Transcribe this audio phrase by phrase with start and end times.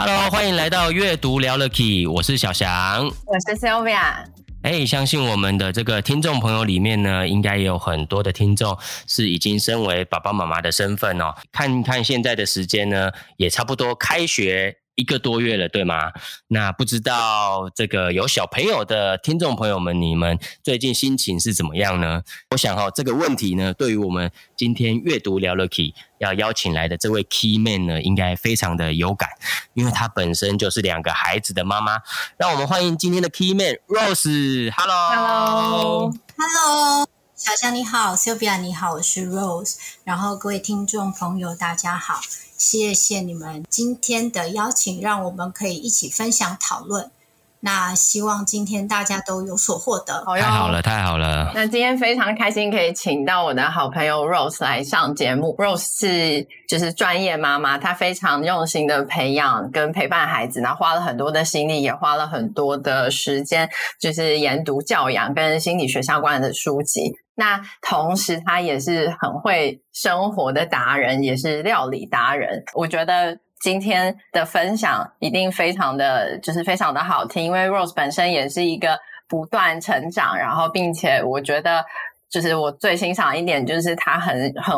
[0.00, 4.24] Hello，欢迎来到阅读聊了 Key，我是小翔，我是 Sylvia。
[4.62, 8.78] 哎，相信我们的这个听众朋友里面呢，应该也有很多的听众
[9.08, 11.34] 是已经身为爸爸妈妈的身份哦。
[11.50, 14.76] 看看现在的时间呢，也差不多开学。
[14.98, 16.10] 一个多月了，对吗？
[16.48, 22.20] 那不知道这个有小朋友的听众朋友们，你们最近心情是怎么样呢？
[22.50, 29.28] 我想哈、哦，这个问题呢，对于我们今天阅读聊了 Key 要邀请来的这位 Key Man 呢，应该非常的有感，
[29.74, 32.00] 因为他本身就是两个孩子的妈妈。
[32.36, 34.72] 让我们欢迎今天的 Key Man Rose。
[34.76, 37.06] Hello，Hello，Hello，
[37.38, 39.76] 小香你好，Sylvia 你好，我是 Rose。
[40.02, 42.20] 然后各位听众朋友大家好。
[42.56, 47.12] 谢谢你们今天的邀请，让我们可以一起分享讨论。
[47.60, 50.24] 那希望今天大家都有所获得。
[50.36, 51.50] 太好了，太好了。
[51.54, 55.54] 那今天非常开心可以请到我的好朋友 Rose 来上节目。
[55.58, 63.68] Rose 是就是专业妈妈，她非常用心的培养跟陪伴孩子，然后花了很多的心力，也花了很多的时间，
[64.00, 67.12] 就是研读教养跟心理学相关的书籍。
[67.34, 72.62] 那同时，她也是很会生活的达人，也是料理达人。
[72.74, 81.84] 我觉得今天的分享一定非常的，就是非常的好听，因为 Rose 本身也是一个不断成长，然后并且我觉得。
[82.30, 84.76] 就是我最欣赏一点，就是他很很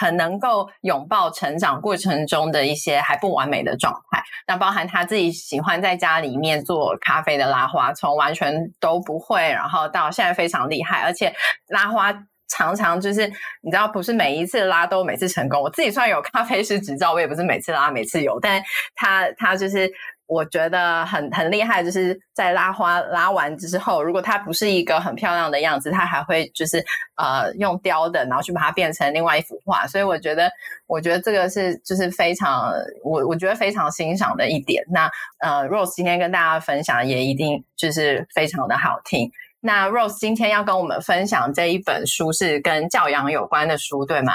[0.00, 4.22] 很能够拥抱成长过程中的一些还不完美的状态。
[4.46, 11.30] 那包含他自己喜欢在家里面做咖啡的拉花，从完全都不会，然后到现在非常厉害，而且
[11.68, 12.14] 拉花
[12.48, 13.26] 常常就是
[13.62, 15.60] 你知道，不是每一次拉都每次成功。
[15.60, 18.62] 我自己虽然有咖啡师执照，我也不是每次拉每次有，但
[18.94, 19.90] 他他就是。
[20.28, 26.84] 我觉得很很厉害，就是在拉花拉完之后，如果它不是一个很漂亮的样子，它还会就是
[27.14, 29.86] 呃用雕的，然后去把它变成另外一幅画。
[29.86, 30.50] 所以我觉得，
[30.88, 32.72] 我觉得这个是就是非常
[33.04, 34.82] 我我觉得非常欣赏的一点。
[34.90, 35.08] 那
[35.38, 39.30] 呃，Rose 今天跟大家分享也一定就是非常的好听。
[39.66, 44.32] 那 Rose 今天要跟我们分享这一本书是跟教养有关的书，对吗？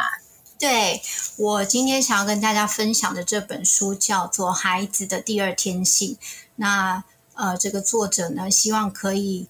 [0.59, 1.01] 对，
[1.37, 6.09] 我今天想要跟大家分享的这本书叫做《孩子的第二天性》。
[6.57, 7.01] 那
[7.33, 9.47] 呃，这个作者呢，希望可以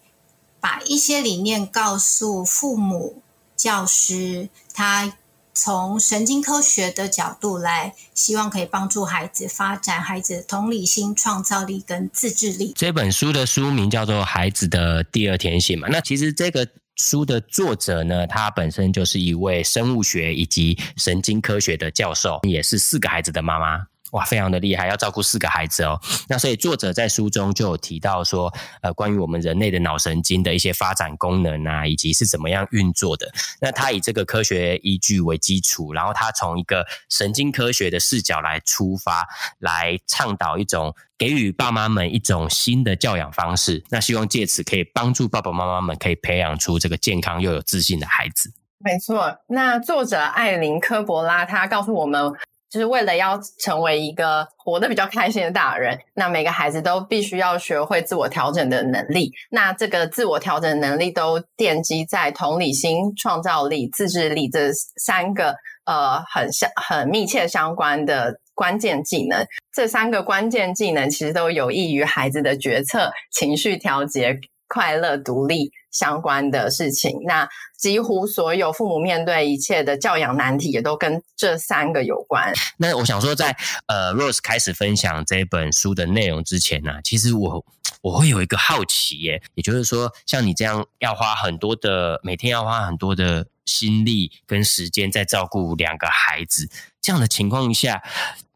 [0.59, 3.23] 把一些理念告诉父母、
[3.55, 5.17] 教师，他
[5.63, 12.73] 从神经科学的角度来，希望可以帮助孩子发展孩子同理心、创造力跟自制力。
[12.75, 15.88] 这本书的书名叫做《孩子的第二天性》嘛。
[15.91, 16.67] 那其实这个。
[16.97, 23.88] 书的作者呢，他本身就是一位生物学以及神经科学的教授，也是四个孩子的妈妈。
[24.11, 25.99] 哇，非常的厉害，要照顾四个孩子哦。
[26.27, 33.31] 那所以作者在书中就有提到说，呃，关于我们人类的脑神经的一些发展功能啊，以及是怎么样运作的。
[33.61, 39.25] 那他以这个科学依据为基础，然后他从一个神经科学的视角来出发，
[39.59, 43.81] 来倡导一种给予爸妈们一种新的教养方式。
[43.89, 48.53] 那希望借此可以帮助爸爸妈妈们可以培养出这个健康又有自信的孩子。
[48.79, 52.33] 没错，那作者艾琳科博拉他告诉我们。
[52.71, 59.29] 就是为了要成为一个活得比较开心的大人，那每个孩子都必须要学会自我调整的能力。
[59.49, 69.45] 那这个自我调整能力都奠基在同理心、创造力、自制力这三个呃很相很密切相关的关键技能。
[69.73, 74.39] 这三个关键技能其实都有益于孩子的决策、情绪调节、
[74.71, 75.71] 快乐独立。
[75.91, 82.53] 相关的事情，那几乎所有父母面对一切的教养难题，也都跟这三个有关。
[82.77, 87.66] 那我想说在，呃，Rose 开始分享这本书的内容之前呢、其实我
[88.01, 96.69] 我会有一个好奇耶，也就是说，像你这样要花很多的每天要花很多的心力跟时间在照顾两个孩子
[97.01, 98.01] 这样的情况下。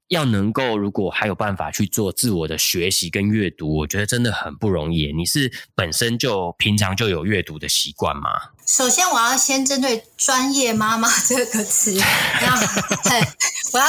[0.09, 5.11] 要能够，如果还有办法去做自我的学习跟阅读，我觉得真的很不容易。
[5.11, 8.29] 你是本身就平常就有阅读的习惯吗？
[8.65, 11.93] 首先，我要先针对“专业妈妈”这个词，
[12.41, 13.27] 要很，
[13.73, 13.85] 我要，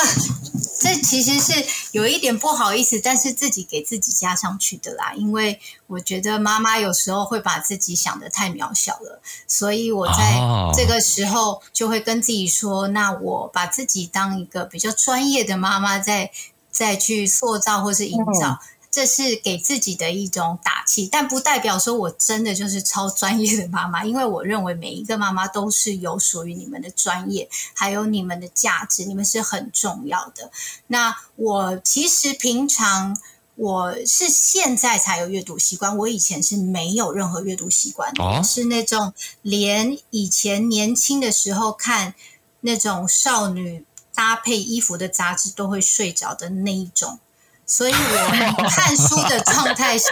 [0.79, 5.15] 这其实是有一点不好意思，但是自己给自己加上去的啦。
[5.17, 10.39] 因为我觉得妈妈有时候会把自己想得太渺小了，所以我在
[10.75, 16.31] 这个时候就会跟自己说：“哦、那我把自己当一个比较专业的妈妈，再
[16.71, 18.51] 再去塑造或是营造。
[18.51, 18.59] 嗯”
[18.97, 30.51] 这是给自己的一种打气，但不代表说我真的就是超专业的妈妈，因为我认为每一个妈妈都是有属于你们的专业，还有你们的价值，你们是很重要的。
[30.87, 33.15] 那我其实平常
[33.57, 42.15] 我是现在才有阅读习惯，我以前是没有任何阅读习惯的，哦、是那种连以前年轻的时候看
[42.63, 43.85] 那种少女
[44.15, 47.19] 搭配衣服的杂志都会睡着的那一种。
[47.67, 50.05] 所以我看书的状态是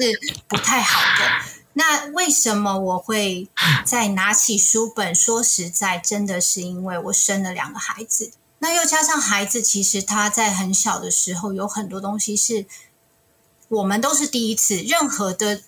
[0.48, 1.54] 不太好的。
[1.74, 3.48] 那为什么我会
[3.84, 5.14] 再拿起书本？
[5.14, 8.32] 说实在，真的是因为我生了两个孩子。
[8.58, 12.66] 那又加上孩子，其实他在很小的时候有很多东西是
[13.68, 14.76] 我们都是第一次。
[14.76, 15.62] 任何的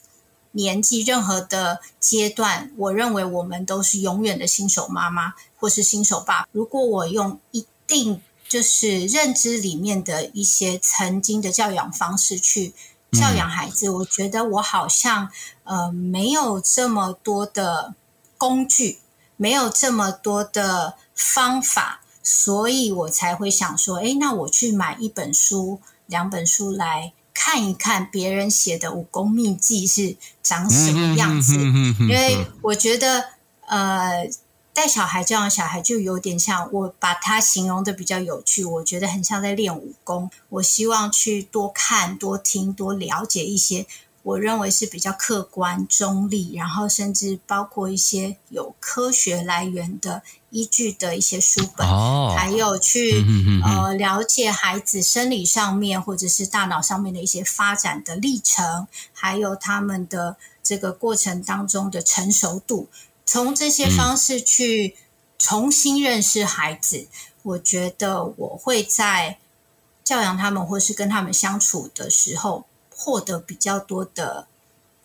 [0.53, 6.49] 年纪、任何的阶段，我认为我们都是永远的新手妈妈或是新手爸。
[6.53, 8.23] 如果我用一定
[8.57, 12.73] 就是认知里面的一些曾经的教养方式去
[13.13, 15.29] 教养孩子，嗯、我觉得我好像
[15.65, 17.95] 呃没有这么多的
[18.39, 19.01] 工具，
[19.37, 33.23] 没有这么多的方法，所以我才会想说，哎，那我去买一本书、两本书来看一看别人写的武功秘籍是长什么样子，因为我觉得
[33.67, 34.27] 呃。
[34.77, 40.31] 带小孩教养小孩就有点像，我把它形容的比较有趣，我觉得很像在练武功。
[40.51, 43.87] 我希望去多看、多听、多了解一些
[44.23, 53.25] 我认为是比较客观、中立，然后甚至包括一些有科学来源的依据的一些书本，哦、还有去
[53.65, 62.91] 呃了解孩子生理上面或者是大脑上面的一些发展的历程，还有他们的这个过程当中的成熟度。
[63.27, 64.97] 从这些方式去
[65.37, 67.09] 重新认识孩子，嗯、
[67.43, 69.39] 我觉得我会在
[70.05, 74.47] 教养他们或是跟他们相处的时候获得比较多的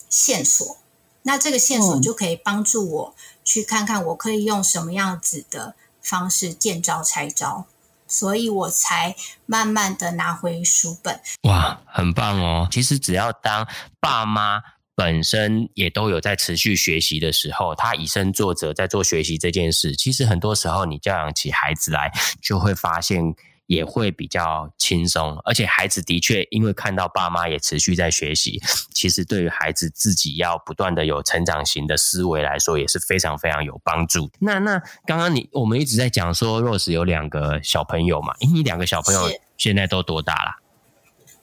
[0.07, 0.77] 线索。
[1.23, 7.65] 那这个线索就可以帮助我去看看我可以用什么样子的方式见招拆招，
[8.07, 9.15] 所以我才
[9.45, 11.19] 慢慢的拿回书本。
[11.44, 12.68] 哇，很棒哦！
[12.71, 13.68] 其实只要当
[14.00, 14.62] 爸妈。
[15.03, 19.95] 本身也都有在持续学习的时候，他以身作则在做学习这件事。
[19.95, 23.33] 其实很多时候，你教养起孩子来，就会发现
[23.65, 25.39] 也会比较轻松。
[25.44, 28.62] 而且孩子的确因为看到爸妈也持续在学习，
[28.94, 34.30] 其实对于孩子自己要不断的有成长型的思维来说，也是非常非常有帮助。
[34.38, 38.33] 那那刚刚你我们一直在讲说，Rose 有两个小朋友嘛？
[38.42, 40.61] 诶，你两个小朋友现在都多大了？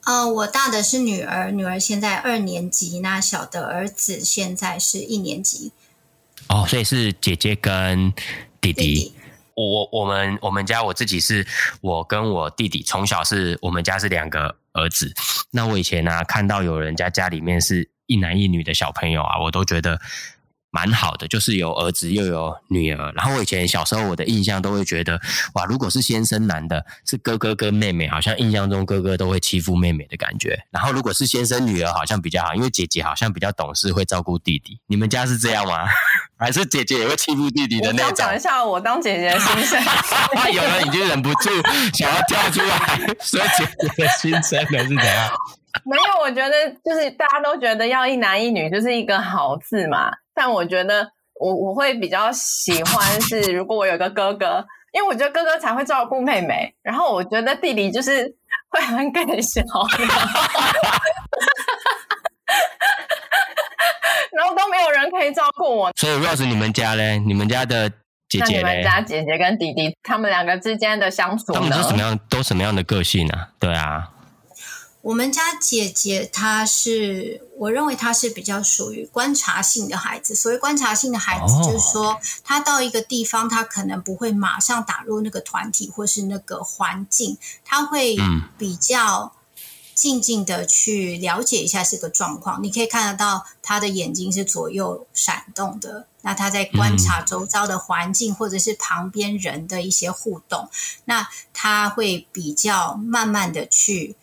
[0.09, 5.71] 呃，我大的是女儿，女儿现在二年级，那小的儿子现在是一年级。
[6.49, 8.11] 哦，所以是姐姐跟
[8.59, 8.73] 弟弟。
[8.73, 9.15] 弟弟
[9.53, 11.47] 我我们我们家我自己是
[11.83, 15.13] 我跟我弟弟从小是我们家是两个儿子。
[15.51, 20.01] 那我以前呢、啊，看到有人家家里面是一男一女的小朋友啊，我都觉得。
[20.71, 23.13] 蛮好的，就是有儿子又有女儿。
[23.13, 25.21] 然后我以前小时候，我的印象都会觉得，
[25.55, 30.65] 哇，如果是先生男的，是哥哥跟妹妹，好像印象中哥哥都会欺负妹妹的感觉。
[30.71, 34.79] 然后如果是先生女儿，好像比较好，因为姐姐好像比较懂事，会照顾弟弟。
[34.87, 35.87] 你们家是这样吗？
[36.39, 38.07] 还是姐姐也会欺负弟弟的那种？
[38.09, 39.83] 我讲一下我当姐姐的心声。
[40.53, 41.51] 有人已经忍不住
[41.95, 45.31] 想要跳出来所以姐姐的心声了，是怎样？
[45.85, 46.53] 没有，我觉得
[46.85, 50.11] 就是大家都觉得要一男一女就是一个好字嘛。
[50.35, 58.35] 但我觉得我我会比较喜欢是，如果我有个哥哥，因为我觉得哥哥才会照顾妹妹，然后我觉得弟弟就是
[58.71, 59.61] 会很更小，
[64.33, 65.93] 然后都没有人可以照顾我。
[65.97, 67.19] 所以 Rose，你们家嘞？
[67.19, 67.91] 你们家的
[68.29, 68.59] 姐姐嘞？
[68.59, 72.19] 你们家姐姐跟弟弟他们两个之间的相处，他们是什么样？
[72.29, 73.49] 都什么样的个性啊？
[73.59, 74.11] 对啊。
[75.09, 80.35] 我们家姐姐，她是我认为她是比较属于观察性的孩子。
[80.35, 88.19] 所谓观察性的孩子，就是说她到一个地方，她可能不会马上打入那个团体或是那个环境，她会
[88.59, 89.33] 比较
[89.95, 92.63] 静静的去了解一下这个状况。
[92.63, 100.69] 你可以看得到她的眼睛是左右闪动的，那她在观察周遭的环境或者是旁边人的一些互动，
[101.07, 104.15] 那她会比较慢慢的去。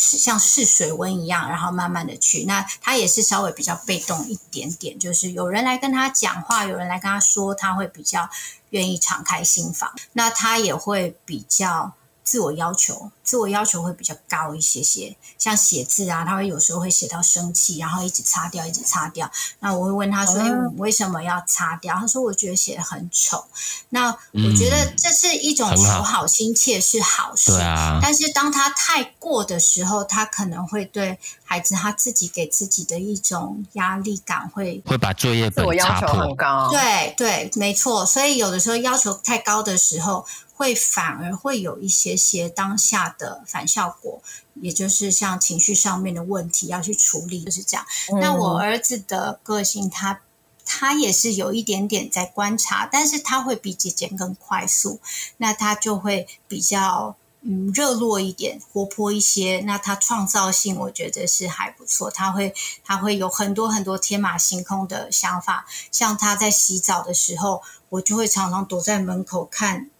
[0.00, 2.44] 像试水温一样，然后慢慢的去。
[2.44, 8.28] 那他也是稍微比较被动一点点，就是有人来跟他讲话，有人来跟他说，他会比较
[8.70, 9.92] 愿意敞开心房。
[10.14, 11.92] 那他也会比较
[12.30, 15.16] 自我要求，自我要求会比较高一些些。
[15.36, 19.28] 像写字啊，他会有时候会写到生气，然后一直擦掉，一直擦掉。
[19.58, 23.44] 那我会问他说：“哎、嗯，为什么要擦掉？”他说：“我觉得写的很丑。”
[23.90, 27.98] 那我觉得这是一种求好心切是好事，对啊。
[28.00, 31.18] 但是当他太过的时候，他可能会对
[31.50, 36.06] 孩子他自己给自己的一种压力感会会把作业本要求。
[36.06, 36.70] 很高。
[36.70, 38.06] 对对，没错。
[38.06, 40.24] 所以有的时候要求太高的时候。
[40.60, 44.20] 会反而会有一些些当下的反效果，
[44.56, 47.86] 也就是像情绪上面的问题要去处理，就是这样。
[48.12, 50.20] 嗯、那我儿子的个性他，他
[50.66, 55.00] 他也是有一点点在观察，但是他会比姐姐更快速，
[55.38, 59.62] 那他就会比较嗯热络一点，活泼一些。
[59.66, 62.54] 那他创造性我觉得是还不错，他会
[62.84, 65.66] 他会有很多很多天马行空的想法。
[65.90, 69.90] 像他在洗澡的时候，我就会常常躲在门口看。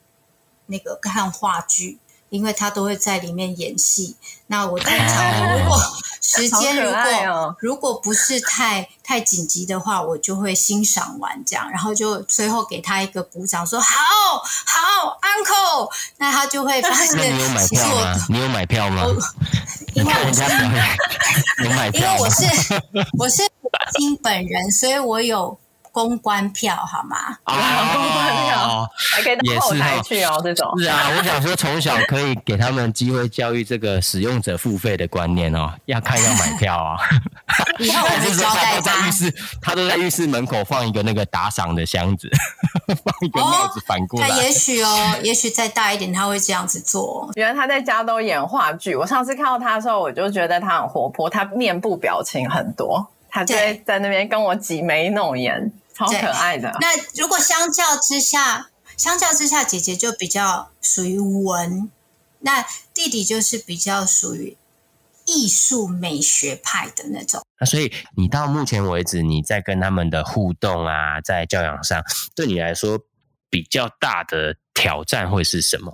[0.66, 4.14] 那个看话剧，因为他都会在里面演戏。
[4.46, 5.76] 那我经常如果
[6.20, 7.00] 时间如果、
[7.32, 13.96] 哦、如果不是太太紧急的话，我就会欣赏完这样，然后就最后给他一个鼓掌，说好
[14.66, 15.90] 好，Uncle。
[16.18, 18.14] 那他就会发现，你有买票吗？
[18.28, 19.06] 你有买票吗？
[19.94, 20.42] 因为我是
[21.64, 22.44] 有买票，因为我是
[23.18, 23.42] 我是
[23.98, 25.58] 金本人，所以我有。
[25.92, 27.16] 公关票好吗？
[27.44, 31.10] 啊、哦，公关票还可以到后台去哦，这种是啊。
[31.16, 36.96] 我想说，从小可以给他们机会教育这个使用者付费的观念哦，要看要买票啊。
[37.78, 42.30] 以后我就交代他，都在浴室，他都在浴室门口放一个那个打赏的箱子，
[42.86, 44.28] 放一个帽子反过来。
[44.28, 47.30] 也许哦，也许再大一点，他会这样子做。
[47.34, 48.94] 原来他在家都演话剧。
[48.94, 55.72] 我上次看到他的时候，我就觉得他很活泼，他面部表情很多，他就会在那边跟我挤眉弄眼。
[56.00, 56.72] 好可爱的。
[56.80, 61.90] 那如果相较之下，相较之下，姐姐就比较属于文，
[62.38, 62.64] 那
[62.94, 64.56] 弟弟就是比较属于
[65.26, 67.42] 艺术美学派的那种。
[67.58, 72.02] 那所以你到目前为止，你在跟他们的互动啊，在教养上，
[72.34, 72.98] 对你来说
[73.50, 75.92] 比较大的挑战会是什么？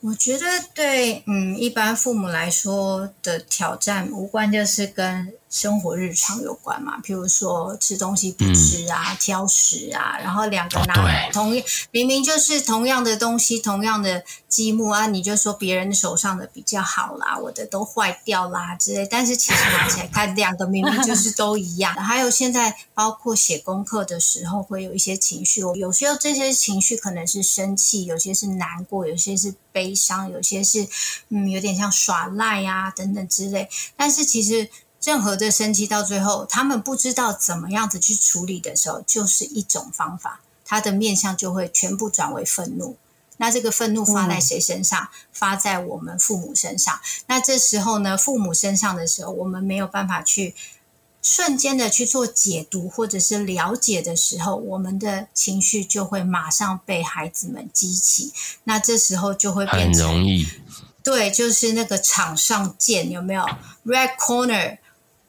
[0.00, 5.32] 我觉得对，嗯，一般父母来说的挑战，无关就是跟。
[5.50, 7.00] 生活日常有关嘛？
[7.02, 19.06] 譬如说吃东西不吃啊，嗯、挑食啊，然后两个拿同一、哦、明明就是同样的东西，同样的积木啊，你就说别人手上的比较好啦，我的都坏掉啦之类。
[19.10, 21.94] 但是其实拿起来看，两个明明就是都一样。
[21.96, 30.86] 还有现在包括写功课的时候，会有一些情绪，有时候这些情绪可能是生气，有些是难过，有些是悲伤，有些是
[31.30, 33.68] 嗯有点像耍赖呀、啊、等等之类。
[33.96, 34.68] 但是其实。
[35.02, 42.96] 任何的生气到最后，他们不知道怎么样子去处理的时候，就是一种方法，他的面相就会全部转为愤怒。
[43.40, 45.00] 那这个愤怒发在谁身上？
[45.00, 46.98] 嗯、发在我们父母身上。
[47.28, 50.56] 那这时候呢，父母身上的时候，我们没有办法去
[51.22, 58.32] 瞬间的去做解读或者是了解的时候，我们的情绪就会马上被孩子们激起。
[58.64, 60.44] 那这时候就会变成很容易，
[61.04, 63.44] 对，就是那个场上剑有没有
[63.86, 64.78] ？Red corner。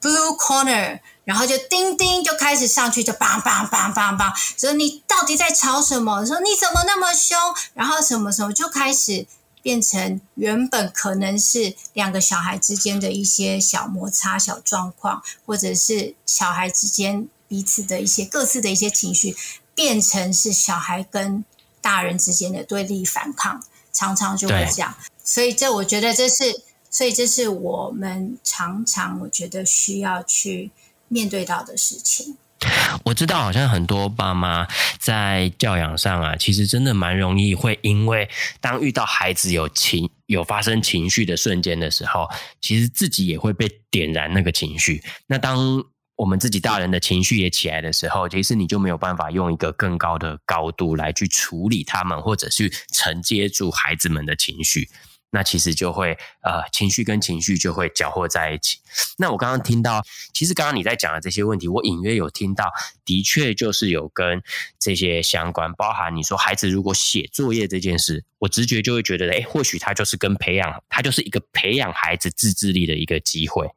[0.02, 6.26] Blue corner，然后就叮叮就开始上去，就梆梆梆梆梆，说你到底在吵什么？
[6.26, 7.38] 说你怎么那么凶？
[7.74, 9.28] 然后什么什么就开始
[9.62, 19.36] 变成原本可能是两个小孩之间的一些小摩擦、小状况，或者是小孩之间彼此的一些各自的一些情绪，
[19.76, 21.44] 变成是小孩跟
[21.82, 24.96] 大人之间的对立反抗，常常就会这样。
[25.26, 26.64] 所以这我觉得这是。
[26.90, 30.72] 所以这是我们常常我觉得需要去
[31.08, 32.38] 面对到的事情。
[33.06, 34.68] 我知道，好像很多爸妈
[35.00, 38.28] 在教养上啊，其实真的蛮容易会因为
[38.60, 42.28] 当遇到孩子有情有发生情绪的瞬间的时候，
[42.60, 45.02] 其实自己也会被点燃那个情绪。
[45.28, 45.82] 那当
[46.18, 54.90] 我们自己大人的情绪也起来的时候，其实你就没有办法用一个更高的高度来去处理他们，或者是承接住孩子们的情绪。
[55.32, 58.80] 那其实就会呃，情绪跟情绪就会搅和在一起。
[59.18, 62.72] 那我刚刚听到，其实刚刚你在讲的这些问题，我隐约有听到，
[63.06, 64.42] 的确就是有跟
[64.80, 73.68] 这些相关，包含你说孩子如果写作业这件事，我直觉就会觉得，诶，或许他就是跟培养，他就是一个培养孩子自制力的一个机会。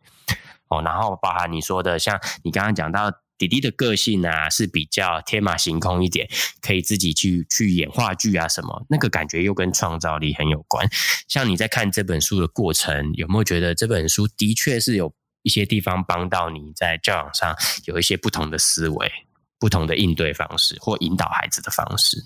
[0.69, 3.13] 哦，然后包含你说的，像你刚刚讲到。
[3.43, 6.29] 弟弟的个性啊，是比较天马行空一点，
[6.61, 10.89] 可以自己去去演话剧啊什么，那个感觉又跟创造力很有关。
[11.27, 17.57] 像你在看这本书的过程，有没有觉得这本书的确是有一些地方帮到你在教养上
[17.87, 19.11] 有一些不同的思维、
[19.59, 22.25] 不同的应对方式或引导孩子的方式？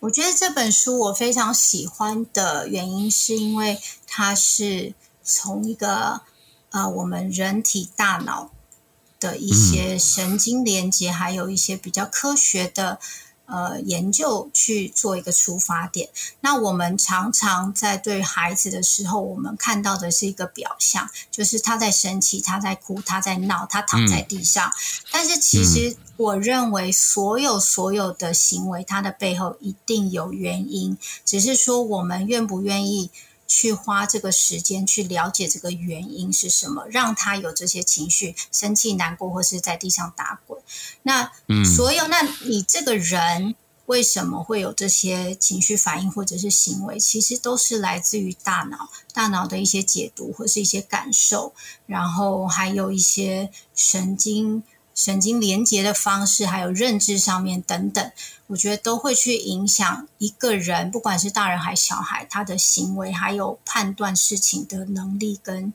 [0.00, 4.92] 我觉得这本书我非常喜欢的原因，是因为它是
[5.22, 6.20] 从一个
[6.72, 8.52] 呃我们人体大脑
[9.22, 12.98] 的一些神经连接，还有一些比较科学的。
[13.44, 16.08] 呃，研究去做一个出发点。
[16.40, 24.70] 那我们常常在对孩子的时候，我们看到的是一个表象，就是他在生气，他在哭，他在闹，他躺在地上。
[24.70, 24.72] 嗯、
[25.10, 33.10] 但是其实我认为，所有所有的行为，它的背后一定有原因，只是说我们愿不愿意。
[33.54, 40.58] 去花这个时间去了解这个原因是什么，让他有这些情绪，生气、难过，或是在地上打滚。
[41.02, 41.30] 那
[41.62, 43.54] 所有，那你这个人
[43.84, 46.98] 为什么会有这些情绪反应或者是行为？
[46.98, 51.52] 其实都是来自于大脑，大脑的一些解读或是一些感受，
[51.84, 54.62] 然后还有一些神经。
[54.94, 58.12] 神经连接的方式，还有认知上面等等，
[58.52, 65.72] 我觉得都会去影响一个人，不管是大人还是小孩，他的行为还有判断事情的能力跟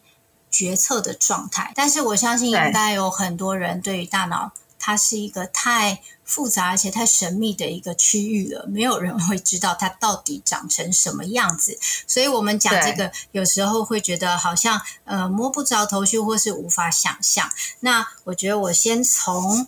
[0.52, 1.72] 决策的状态。
[1.76, 4.54] 但是我相信，应该有很多人对于大脑。
[4.80, 11.78] 它是一个太复杂而且太神秘的一个区域了，没有人会知道它到底长成什么样子。
[12.08, 17.50] 所以，我们讲这个有时候会觉得好像呃摸不着头绪，或是无法想象。
[17.82, 19.68] 那我觉得我先从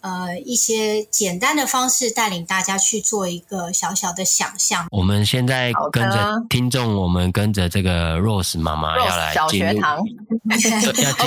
[0.00, 4.86] 呃一些简单的方式带领大家去做一个小小的想象。
[4.90, 10.02] 我们现在跟着听众，我们跟着这个 Rose 妈妈要来小学堂，
[10.48, 10.70] 要进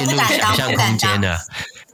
[0.06, 1.40] 入 想象空间的。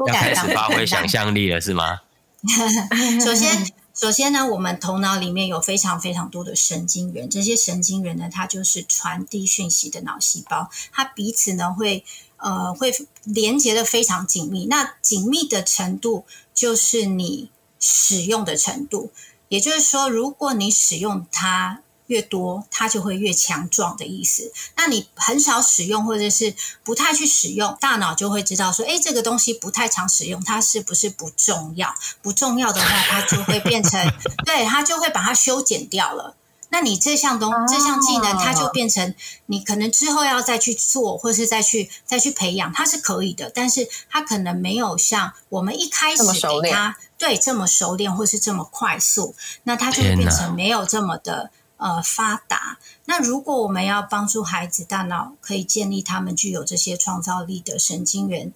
[0.05, 2.01] 要开始发挥想象力了，是吗？
[3.19, 12.05] 首先，首先呢，我们头脑里面有非常非常多的神经元，这些神经元呢，它就是传递讯息的脑细胞，它彼此呢会
[12.38, 14.65] 呃会连接的非常紧密。
[14.67, 19.12] 那紧密的程度就是你使用的程度，
[19.50, 21.82] 也就是说，如果你使用它。
[22.08, 24.53] 越多，它就会越强壮的意思。
[24.77, 31.94] 那你很少使用，或者是不太去使用，大脑就会知道说，诶，这个东西不太常使用，它是不是不重要？
[32.22, 34.01] 不重要的话，它就会变成，
[34.48, 36.37] 对，它就会把它修剪掉了。
[36.69, 39.13] 那你这项东，这项技能，它就变成
[39.45, 43.50] 你可能之后要再去做，或是再去再去培养，它是可以的。
[43.50, 51.51] 但是它可能没有像我们一开始给它，对，这么熟练，或是这么快速，那它就会变成没有这么的。
[51.79, 52.79] 呃，发达。
[53.05, 58.51] 那如果我们要帮助孩子大脑可以建立他们具有这些创造力的神经元，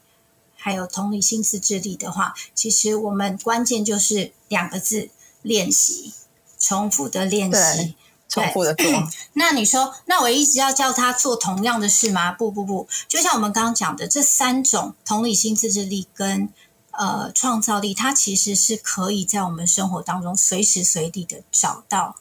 [0.57, 5.11] 还有同理心、思智力的话，其实我们关键就是两个字：
[5.43, 6.15] 练习，
[6.57, 7.95] 重复的练习，
[8.31, 8.89] 重复的做。
[9.33, 12.31] 那你说，那我一直要叫他做同样的事吗？
[12.31, 16.49] 不不不，就像我们刚刚讲的，这三种同理心、自制力跟
[16.91, 22.15] 呃创造力，它其实是可以在我们生活当中随时随地的找到。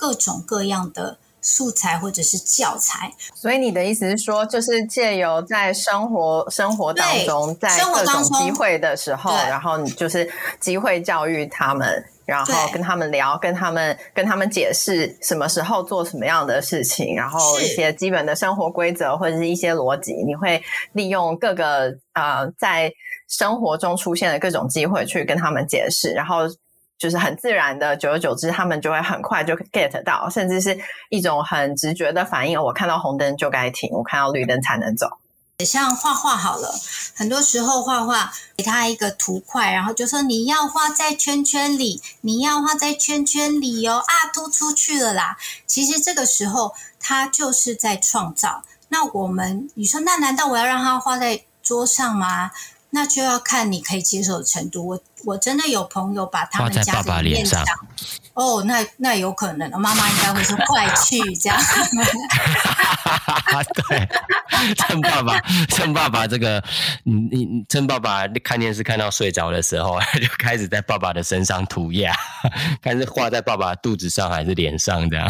[0.00, 1.18] 各种各样的
[1.48, 10.30] 素材或者是教材，所以你的意思是说，就是借由在生活生活当中，在各种机会的时候，然后你就是
[10.60, 22.92] 机会教育他们，然后跟他们聊，跟他们跟他们解释什么时候做什么样的事情，然后一些基本的生活规则或者是一些逻辑，你会利用各个呃在
[23.26, 26.42] 生活中出现的各种机会去跟他们解释，然后。
[26.98, 30.76] 就是很自然的，久而久之，他们就会很快就 get 到，甚至是
[31.10, 32.60] 一种很直觉的反应。
[32.60, 35.08] 我看到红灯就该停，我看到绿灯才能走。
[35.64, 36.72] 像画画好了，
[37.16, 45.36] 很多时候画画给他一个图块，然后就说你要画在圈圈里，你要画在圈圈里哦啊，突出去了啦。
[45.66, 48.62] 其实这个时候他就是在创造。
[48.88, 52.52] 那我们你说，那难道我要让他画在桌上吗？
[52.90, 54.86] 那就要看你可以接受的程度。
[54.86, 57.64] 我我真的有朋友把他们家的脸上，
[58.34, 61.58] 哦，那那有可能，妈妈应该会说快去这样。
[63.88, 64.08] 对，
[64.74, 66.62] 趁爸爸趁爸爸这个，
[67.02, 72.14] 你你趁爸爸看电视看到睡着的时候， 就开始在爸爸的身上涂鸦，
[72.80, 75.28] 看是画在爸爸肚子上还是脸上这样。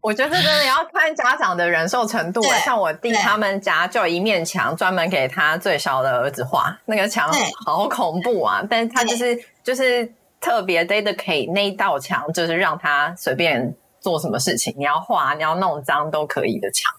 [0.00, 2.42] 我觉得这真的要看家长的忍受程度。
[2.64, 7.30] 像我弟他们家就有一面墙专门给他最小的儿子画，那个墙
[7.64, 8.62] 好恐怖啊！
[8.68, 10.10] 但是他就是就是
[10.40, 16.90] 特别 dedicate 那一道墙，就是让他随便做什么事情，你要画，你要弄脏都可以的墙。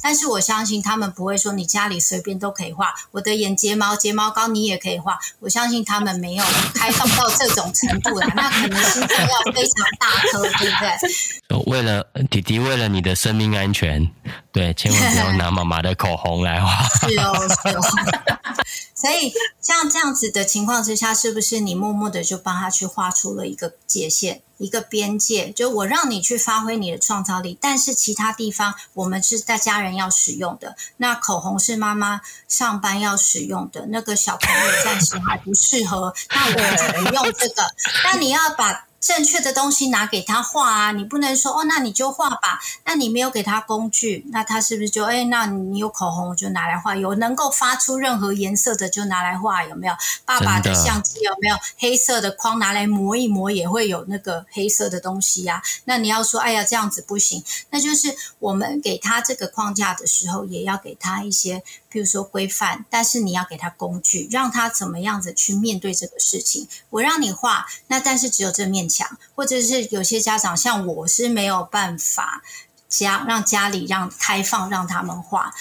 [0.00, 5.18] 但是我相信他们不会说你家里随便都可以画，我的眼睫毛、睫毛膏你也可以画。
[5.40, 11.66] 我相信他们没有开放到这种程度的，那可能心脏要非常大颗，对不对？
[11.66, 14.10] 为了弟弟，为了你的生命安全，
[14.52, 16.84] 对，千万不要拿妈妈的口红来画。
[17.08, 17.82] 是哦，是哦。
[18.94, 25.50] 所以像这样子的情况之下，是不是你默默的就帮他去画出了一个界限、一个边界？
[25.50, 30.76] 就我让你去发挥你的创造力，但是其他地方我们是在家人要使用的。
[30.98, 37.62] 那口红是妈妈上班要使用的，那个小朋友暂时还不适合，那我们就不用这个。
[38.04, 38.84] 那你要把。
[39.02, 42.60] 正确的东西拿给他画啊，你不能说哦，那你就画吧。
[42.84, 45.24] 那你没有给他工具，那他是不是就哎？
[45.24, 49.94] 那你有口红就拿来画，有能够发出任何颜色的就拿来画，有没有？
[50.24, 55.62] 爸爸的相机有没有黑色的框拿来磨一磨也会有那个黑色的东西呀、啊？
[55.86, 61.64] 那你要说哎呀这样子不行，那就是我们给他这个框架的时候，也要给他一些。
[61.88, 66.66] 比如说规范，但是你要给他工具，让他怎么样子去面对这个事情。
[66.88, 72.42] 我让你画，那但是只有这面墙，或者是有些家长像我是没有办法
[72.88, 75.54] 家让家里让开放让他们画，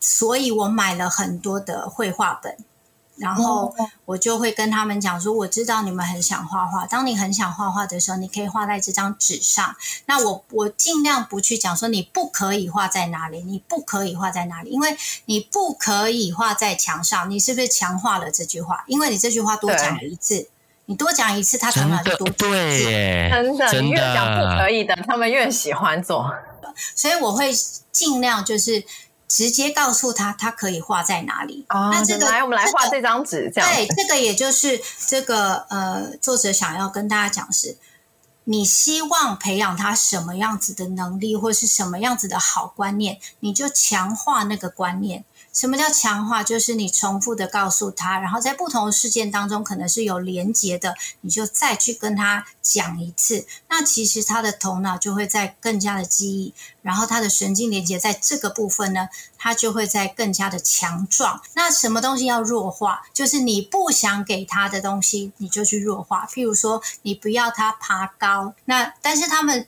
[0.00, 2.56] 所以我买了很多的绘画本。
[3.16, 3.72] 然后
[4.06, 6.86] 我就会跟他们讲说，我知道你们很想画画。
[6.86, 9.76] 当你很想画画的时候，你可以画在这张纸上。
[10.06, 17.30] 那我我尽量不去讲说你不可以画在哪里，你不可以画在哪里，因为你不可以画在墙上。
[17.30, 18.82] 你是不是强化了这句话？
[18.88, 20.48] 因为你这句话多讲了一次，
[20.86, 22.28] 你多讲一次，他可能就多。
[22.30, 26.32] 对，真的，你越讲不可以的，他们越喜欢做。
[26.94, 27.52] 所以我会
[27.90, 28.84] 尽量就是。
[29.28, 31.64] 直接告诉他，他可以画在哪里。
[31.70, 33.70] 哦、那这个来，我们来画这张纸，这样。
[33.74, 37.78] 对，这个也就是这个呃，作者想要跟大家讲是，
[38.44, 45.24] 你希望培养他什么样子的能力，或是什么样子的好观念，你就强化那个观念。
[45.52, 46.42] 什么叫强化？
[46.42, 53.46] 就是你重复的告诉他，然后在不同的事件当中可能是有连结的，你就再去跟他讲一次。
[53.68, 61.42] 那其实他的头脑就会在更加的记忆，然后他的神经连接在这个部分呢，他就会在更加的强壮。
[61.54, 63.02] 那什么东西要弱化？
[63.12, 66.26] 就是你不想给他的东西，你就去弱化。
[66.26, 69.66] 譬如说，你不要他爬高，那但是他们。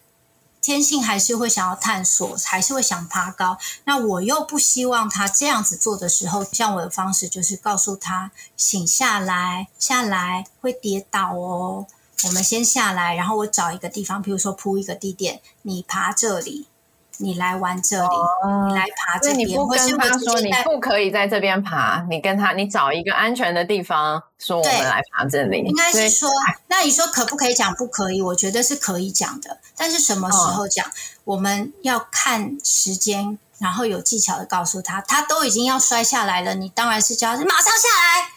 [0.64, 3.58] 天性还是会想要探索，还是会想爬高。
[3.84, 11.86] 那我又不希望他这样子做的时候，像我的方式就是告诉他：醒下来，下来会跌倒哦。
[12.24, 16.66] 我们先下来，然后我找一个地方，比如说铺一个地垫，你爬这里。
[17.18, 19.48] 你来玩这里，哦、你来爬这边。
[19.48, 25.58] 你不跟他说你不可以在这边爬，你跟他，你找一个安全的地方，说我们来爬这里。
[25.58, 26.30] 应该是说，
[26.68, 28.20] 那你说可不可以讲不可以？
[28.20, 30.86] 我觉得是可以讲的，但是什么时候讲？
[30.86, 30.90] 哦、
[31.24, 38.28] 我们要看时间，然后有技巧的告诉他，他都已经要摔下来了，你当然是叫他马上下来。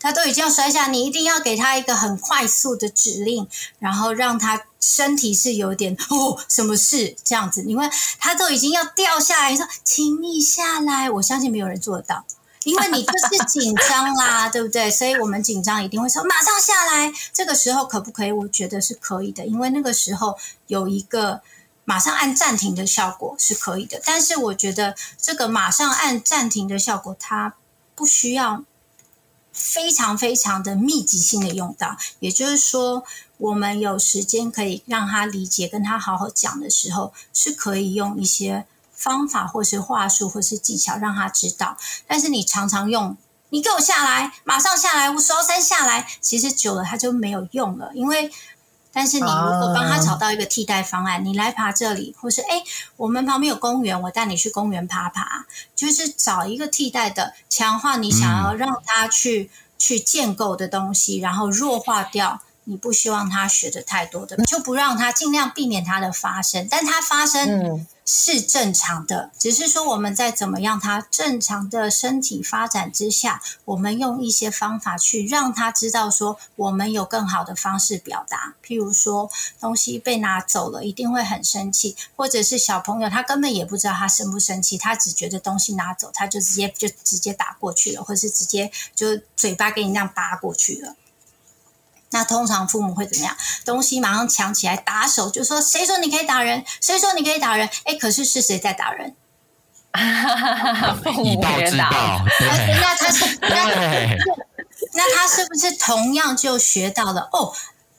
[0.00, 3.48] 他都已经要摔下，你一定要给他一个很快速的指令，
[3.80, 7.64] 然后让他身体是有点哦，什么事这样子？
[7.64, 12.24] 因为他都已经要掉下来，你说请你下来，我相信没有人做得到，
[12.62, 14.88] 因为你就是紧张啦， 对不对？
[14.88, 17.12] 所以我们紧张一定会说马上下来。
[17.32, 18.30] 这个时候可不可以？
[18.30, 21.40] 我觉得是可以的，因为那个时候有一个
[21.84, 24.00] 马上按暂停的效果是可以的。
[24.04, 27.54] 但是我觉得这个马上按暂停的效果，它
[27.96, 28.62] 不需要。
[29.58, 33.04] 非常非常的密集性的用到，也就是说，
[33.36, 41.76] 我们有时间可以让他理解，跟他好好讲的时候，是可以用一些方法，或是话术，或是技巧让他知道。
[42.06, 43.16] 但是你常常用，
[43.50, 48.30] 你给我下来，马上下来，我说三下来，其实久了他就没有用了，因为。
[48.92, 52.62] 但是你如果帮他找到一个替代方案，uh, 你来爬这里，或是哎，
[52.96, 55.46] 我们旁边有公园，我带你去公园爬爬，
[55.76, 67.46] 就是找一个替代的，强化你想要让他去、嗯、去建构的东西，然后弱化掉你不希望他学的太多的，就不让他尽量避免它的发生，但它发生。
[67.48, 78.54] 嗯是正常的，只是说我们在怎么样他正常的身体发展之下，我们用一些方法去让他知道说，我们有更好的方式表达。
[78.64, 90.96] 譬如说，东西被拿走了，一定会很生气，或者是小朋友他根本也不知道他生不生气，他只觉得东西拿走，他就直接就直接打过去了，或是直接就嘴巴给你那样扒过去了。
[92.10, 93.36] 那通常父母会怎么样？
[93.64, 96.64] 东西马上抢起来打手，就说：“谁说你可以打人？
[96.80, 99.14] 谁说你可以打人？”哎，可是是谁在打人？
[101.24, 102.24] 以暴制暴。
[102.80, 103.48] 那他是那
[104.94, 107.28] 那他是不是同样就学到了？
[107.32, 107.52] 哦，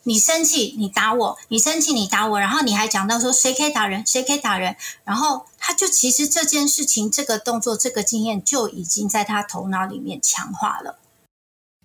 [0.04, 10.98] 你生气你打我，你生气你打我，然后你还讲到说谁可以打人，谁可以打人，然后他就其实这件事情、这个动作、这个经验就已经在他头脑里面强化了。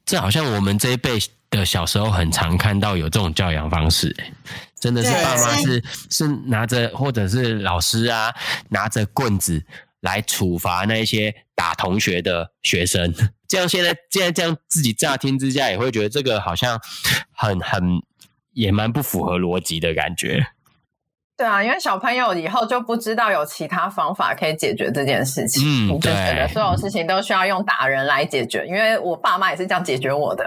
[0.06, 1.18] 这好像我们这一辈。
[1.58, 4.14] 的小时候很常看到有这种教养方式，
[4.78, 8.34] 真的是爸妈是是拿着或者是老师啊
[8.70, 9.64] 拿着棍子
[10.00, 13.14] 来处罚那些打同学的学生，
[13.48, 16.80] 这样现在现在这样自己乍听之下也会觉得这个好像
[17.32, 17.82] 很很
[18.52, 20.46] 也蛮不符合逻辑的感觉。
[21.36, 28.64] 对啊，因为小朋友以后就不知道有其他方法可以解决这件事情，嗯，你就觉得所有事情都需要用打人来解决。
[28.68, 30.46] 因为我爸妈也是这样解决我的。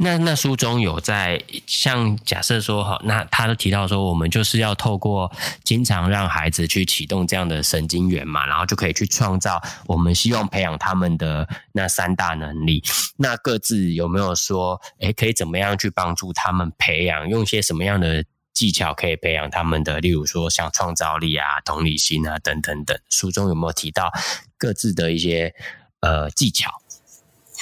[0.00, 5.30] 那那书中有在像假设说哈，那他都提到说，我们就是要透过
[5.64, 12.80] 经常让孩子去启动这样的神经元嘛，然后就可以去创造我们希望培养他们的那三大能力。
[13.16, 17.28] 那各自有没有说，诶，可以怎么样去帮助他们培养？
[17.28, 19.98] 用一些什么样的技巧可以培养他们的？
[19.98, 22.96] 例如说像创造力啊、同理心啊等等等。
[23.10, 24.12] 书中有没有提到
[24.56, 25.52] 各自的一些
[25.98, 26.70] 呃技巧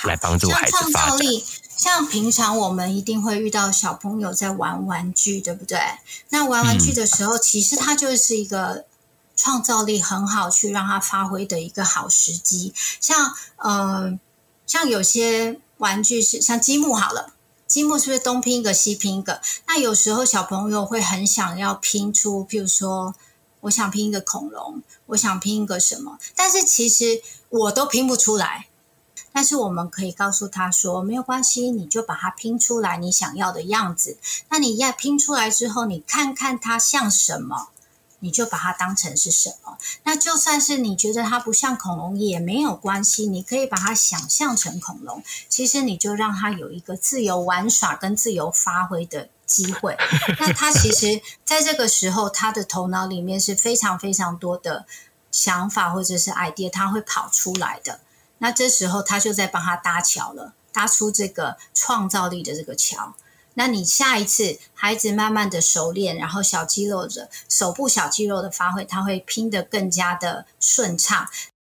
[0.05, 1.19] 来帮助孩子发展？
[1.77, 5.79] 像平常我们一定会遇到小朋友在玩玩具，对不对？
[6.31, 8.87] 那玩玩具的时候，其实它就是一个
[9.37, 12.73] 创造力很好去让他发挥的一个好时机。
[13.01, 14.19] 像呃，
[14.67, 17.35] 像有些玩具是像积木好了，
[17.67, 19.43] 积木是不是东拼一个西拼一个？
[19.67, 23.15] 那有时候小朋友会很想要拼出，譬如说，
[23.61, 28.69] 我想拼一个恐龙，我想拼一个什么，但是其实我都拼不出来。
[29.37, 34.17] 但是我们可以告诉他说，没有关系，你就把它拼出来你想要的样子。
[34.49, 37.69] 那你要拼出来之后，你看看它像什么，
[38.21, 39.77] 你就把它当成是什么。
[40.05, 45.23] 那就算是你觉得它不像恐龙也没有关系，你可以把它想象成恐龙。
[45.51, 49.99] 其实你就让它有一个自由玩耍跟自由发挥的机会。
[50.41, 54.87] 那他其实在这个时候，他的头脑里面是非常非常多的
[55.31, 58.01] 想法或者是 idea，他会跑出来的。
[58.39, 63.15] 那这时候他就在帮他搭桥了，搭出这个创造力的这个桥。
[63.55, 71.27] 那你下一次孩子慢慢的熟练，然后小肌肉的手部小肌肉的发挥，他会拼得更加的顺畅。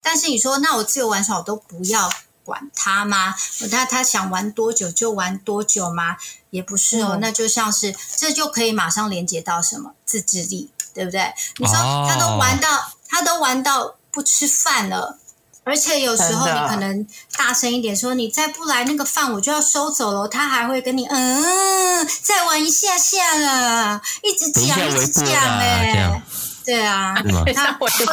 [0.03, 2.11] 但是你说，那我自由玩耍我都不要
[2.45, 3.35] 管他吗？
[3.71, 6.19] 那他想玩多久就玩多久吗？
[6.51, 11.33] 也不是哦，嗯、那就像是这就可以马上连接到什么自制力，对不对？
[11.57, 11.75] 你说
[12.07, 15.19] 他都玩到、哦、他都玩到不吃饭了。
[15.63, 26.23] 而且有时候你可能大声一点说，你再不来那个饭我就要收走了，他还会跟你嗯，再玩一下下了，一直讲一直讲哎、欸，
[26.71, 27.15] 对啊，
[27.55, 28.05] 他或者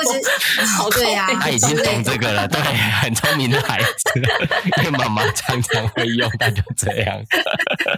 [0.92, 2.62] 对啊，他已经懂这个了，对，
[3.02, 4.22] 很聪明的孩子，
[4.78, 7.22] 因为妈妈常常会用，他就这样，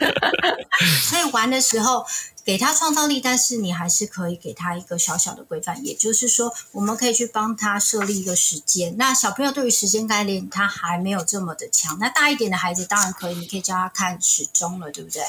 [1.10, 2.06] 所以玩的时候。
[2.46, 8.96] 给他创造力，但是你还是可以给他一个小小的规范，也就是说，我们可以去帮他设立一个时间。
[8.98, 15.22] 那小朋友对于时间概念他还没有这么的强，那大一点的孩子当然可以，你可以教他看时钟了，对不对？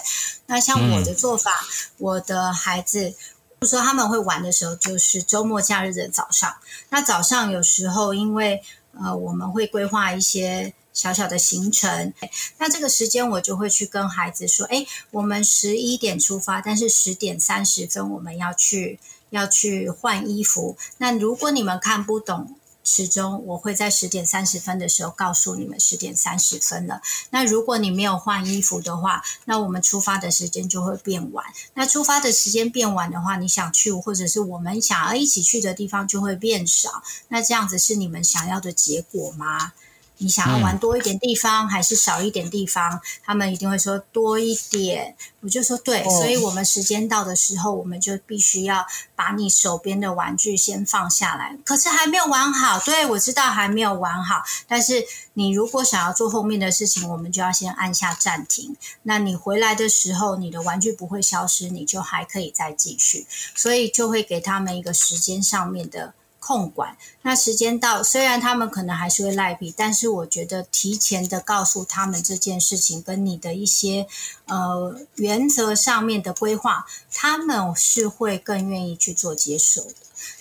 [0.47, 3.13] 那像我的做法，嗯、我的孩子，
[3.61, 6.55] 就说他们会玩的时候，就是周末假日的早上。
[6.89, 10.73] 那早上有时候因为呃，我们会规划一些。
[10.93, 12.13] 小小的行程，
[12.59, 18.99] 那这个时间我就会去跟孩子说：“哎，我们十一点出发，但是十点三十分我们要去
[19.31, 20.77] 要去换衣服。
[20.99, 27.01] 那如果你们看不懂时钟，我会在十点三十分的时候告诉你们十点三十分了。
[27.31, 31.45] 那如果你没有换衣服的话，那我们出发的时间就会变晚。
[31.75, 37.03] 那出发的时间变晚的话，你想去或者是我们想要一起去的地方就会变少。
[37.29, 39.73] 那这样子是你们想要的结果吗？”
[40.23, 43.01] 你想要玩多一点地方，还是少一点地方？
[43.25, 45.17] 他们一定会说多一点。
[45.41, 51.57] 我就说对，所以我们时间到的时候，我们就必须要把你手边的玩具先放下来。
[51.65, 54.43] 可是还没有玩好，对，我知道还没有玩好。
[54.69, 55.03] 但是
[55.33, 58.77] 你如果想要做后面的事情，我们就要先按下暂停。
[59.05, 63.27] 那你回来的时候，你的玩具不会消失，你就还可以再继续。
[63.55, 66.13] 所以就会给他们一个时间上面的。
[66.41, 74.07] 控管，那时间到，虽然他们可能还是会赖皮，但是我觉得提前的告诉他们这件事情，跟你的一些
[74.47, 79.95] 呃原则上面的规划，他们是会更愿意去做接受的。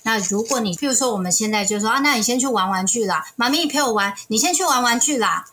[0.03, 5.45] 那如果你，譬如说我们现在就说啊，那你先去玩玩具啦，妈咪陪我玩，你先去玩玩具啦。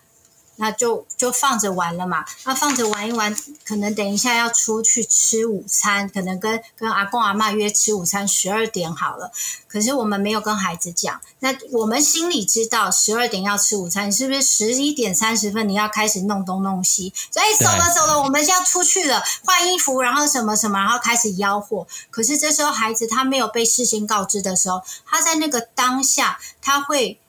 [0.56, 9.30] 那就就放着玩了嘛，那放着玩一玩，可能等一下要出去吃午餐，可能跟跟阿公阿妈约吃午餐，十二点好了。
[9.68, 17.12] 可是我们没有跟孩子讲，那我们心里知道十二点要吃午餐，你是不是十一点三十分你要开始弄东弄西？
[17.30, 21.86] 所以走了走了，我们就要出去了，换衣服，然后什么什么，然后开始吆喝。
[22.10, 27.20] 可是这时候孩子他没有被事先告知的时候，他在那个当下他会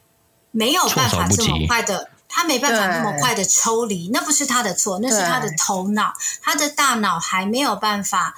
[0.52, 2.10] 没有办法这么快的。
[2.30, 8.36] 他没办法那么快的抽离，那不是他的错，那是他的头脑，他的大脑还没有办法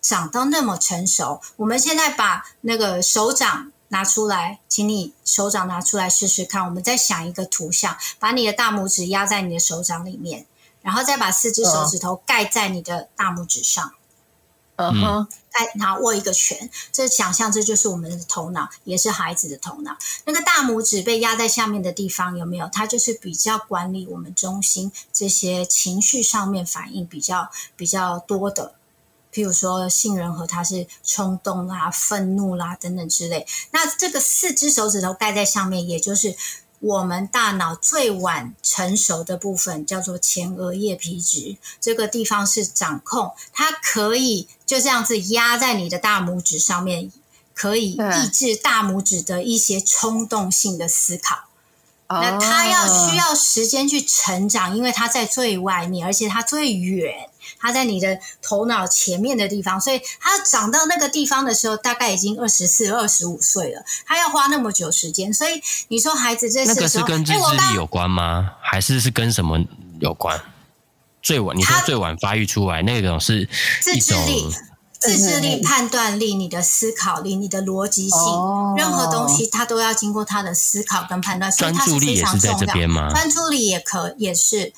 [0.00, 1.40] 长到那么成熟。
[1.56, 6.64] 我们现在把那个手掌拿出来，请你手掌拿出来试试看。
[6.64, 10.46] 我们再想一个图像，把你的大拇指压在你的手掌里面，
[10.82, 13.86] 然后再把四只手指头盖在你的大拇指上。
[13.86, 13.92] 嗯
[14.76, 19.96] 嗯哼，哎，然后握一个拳，这想象这就是我们的头脑，也是孩子的头脑。
[20.24, 22.68] 那个大拇指被压在下面的地方有没有？
[22.72, 28.74] 它就是比较管理我们中心这些情绪上面反应比较比较多的。
[29.32, 33.46] 譬如说杏仁核，它是冲动啦、愤怒啦等等之类。
[33.70, 36.34] 那这个四只手指头盖在上面，也就是
[36.86, 41.56] 我们大脑最晚成熟的部分，叫做前额叶皮质。
[41.80, 47.10] 这个地方是掌控，它可以就这样子压在你的大拇指上面，
[47.54, 51.44] 可以抑制大拇指的一些冲动性的思考。
[52.08, 57.28] 那它要需要时间去成长，因为它在最外面，而且它最远。
[57.58, 63.82] 他在你的头脑前面的地方，所以他长到那个地方的时候，大概已经二十四、二十五岁了。
[64.04, 68.52] 他要花那么久时间，所以你说孩子这时候，那个是跟自制力有关吗？
[68.60, 69.58] 还是是跟什么
[70.00, 70.40] 有关？
[71.22, 73.48] 最晚你说最晚发育出来那种是
[73.80, 74.48] 自制力、
[75.00, 78.20] 自制力、判断力、你的思考力、你的逻辑性，
[78.76, 81.50] 任何东西他都要经过他的思考跟判断。
[81.50, 82.56] 所以他是非常重要。
[82.56, 83.10] 专注力也是在这边吗？
[83.10, 84.72] 专注力也可也是。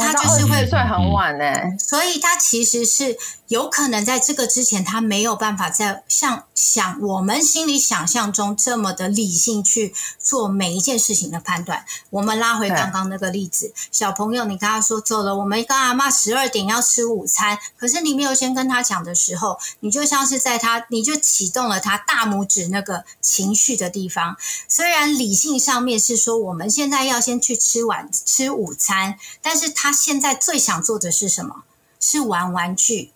[0.00, 1.44] 他就是会睡很晚呢，
[1.78, 3.16] 所以他其实是
[3.48, 11.84] 有可能在这个之前，他没有办法在像想我们心里想象中这么的理性去做每一件事情的判断。
[12.10, 24.36] 我们拉回刚刚那个例子，小朋友，你跟他说走了，我们跟阿妈十二点要吃午餐，可是你没有先跟他讲的时候，你就像是在他，你就启动了他大拇指那个情绪的地方。
[24.68, 29.90] 虽然理性上面是说我们现在要先去吃晚吃午餐，但是他。
[29.90, 31.64] 他现在最想做的是什么？
[31.98, 33.10] 是玩玩具。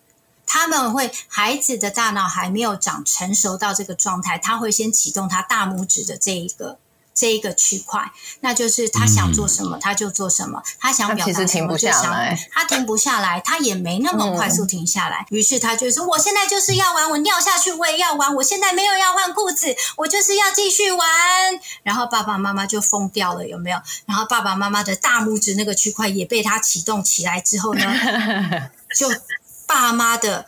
[0.45, 6.77] 他们会，孩子的大脑还没有长成熟到这个状态，他会先启动他大拇指的这一个。
[7.17, 10.61] 这一个区块，那就是他想做什么，嗯、他就做什么。
[10.77, 15.25] 他想表达什么，停不下来，他停不下来，他也没那么快速停下来。
[15.31, 21.07] 嗯、于是他就说：“我现在就是要玩，我尿下去我也要玩，我现在没有要换裤子，我就是要继续玩。”
[21.83, 23.79] 然后爸爸妈妈就疯掉了，有没有？
[24.05, 27.81] 然后爸爸妈妈的大拇指那个区块也被他启动起来之后呢，
[28.93, 29.07] 就
[29.65, 30.45] 爸妈的。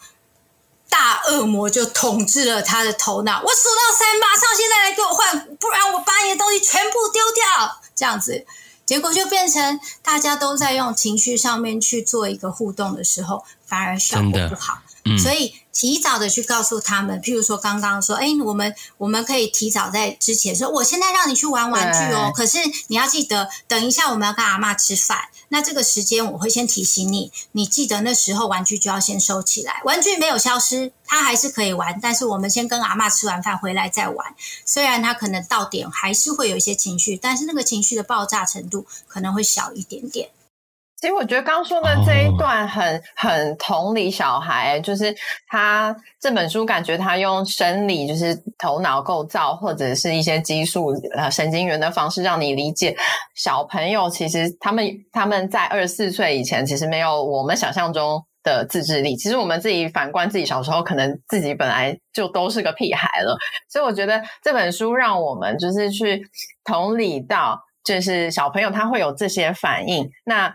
[0.89, 3.41] 大恶魔就统治了他的头脑。
[3.43, 7.81] 我数到三，马上现在来给我换，不然我把你的东西全部丢掉。
[7.93, 8.45] 这样子，
[8.85, 14.79] 结果就变成大家都在用情绪上面去做一个互动的时候，反而效果不好。
[15.09, 25.17] 嗯、所以提早的去告诉他们，譬如说刚刚说，哎，我们我们可以提早在之前说，我现在让你去玩玩具哦，可是你要记得，等一下我们要跟阿嬷吃饭。
[25.49, 29.81] 那这个时间我会先提醒你，你记得那时候玩具就要先收起来。
[29.85, 34.35] 玩具没有消失，它还是可以玩，但是我们先跟阿嬷吃完饭回来再玩。
[34.65, 40.31] 虽然他可能到点还是会有一些情绪，但是那个情绪的爆炸程度可能会小一点点。
[40.99, 43.03] 其实我觉得刚说的这一段很、oh.
[43.15, 45.15] 很同理小孩，就是
[45.47, 52.95] 他这本书感觉他用生理，就是头脑构造或者是一些激素呃神经元的方式，让你理解
[53.35, 59.15] 小朋友其实他们他们在二十四岁以前其实没有我们想象中的自制力。
[59.15, 63.37] 其实我们自己反观自己小时候，可能自己本来就都是个屁孩了。
[63.69, 66.27] 所以我觉得这本书让我们就是去
[66.63, 70.09] 同理到，就是小朋友他会有这些反应。
[70.25, 70.51] 那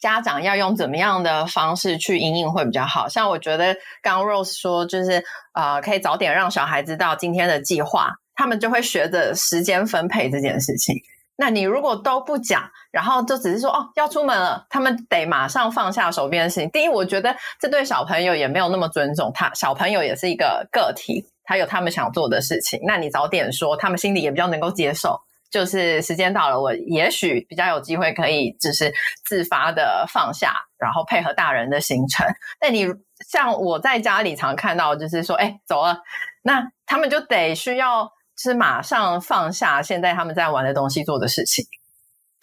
[0.00, 3.06] 家长要用怎么样的方式去因应会比较好？
[3.08, 10.96] 像我觉得刚 Rose 说，就是呃，可以早点让小孩知道今天的计划，他们就会学着时间分配这件事情。
[11.36, 16.68] 那你如果都不讲，然后就只是说哦要出门了，他们得马上放下手边的事情。
[16.70, 22.80] 第一，我觉得这对小朋友也没有那么尊重他，小朋友也是一个个体，他有他们想做的事情。
[22.84, 25.20] 那你早点说，他们心里也比较能够接受。
[25.50, 28.92] 就是时间到了，我也许比较有机会可以，只是
[29.24, 32.24] 自发的放下，然后配合大人的行程。
[32.60, 32.86] 但你
[33.28, 36.00] 像我在家里常看到，就是说，哎，走了，
[36.42, 41.64] 那他们就得需要是马上放下现在他们在玩的东西做的事情，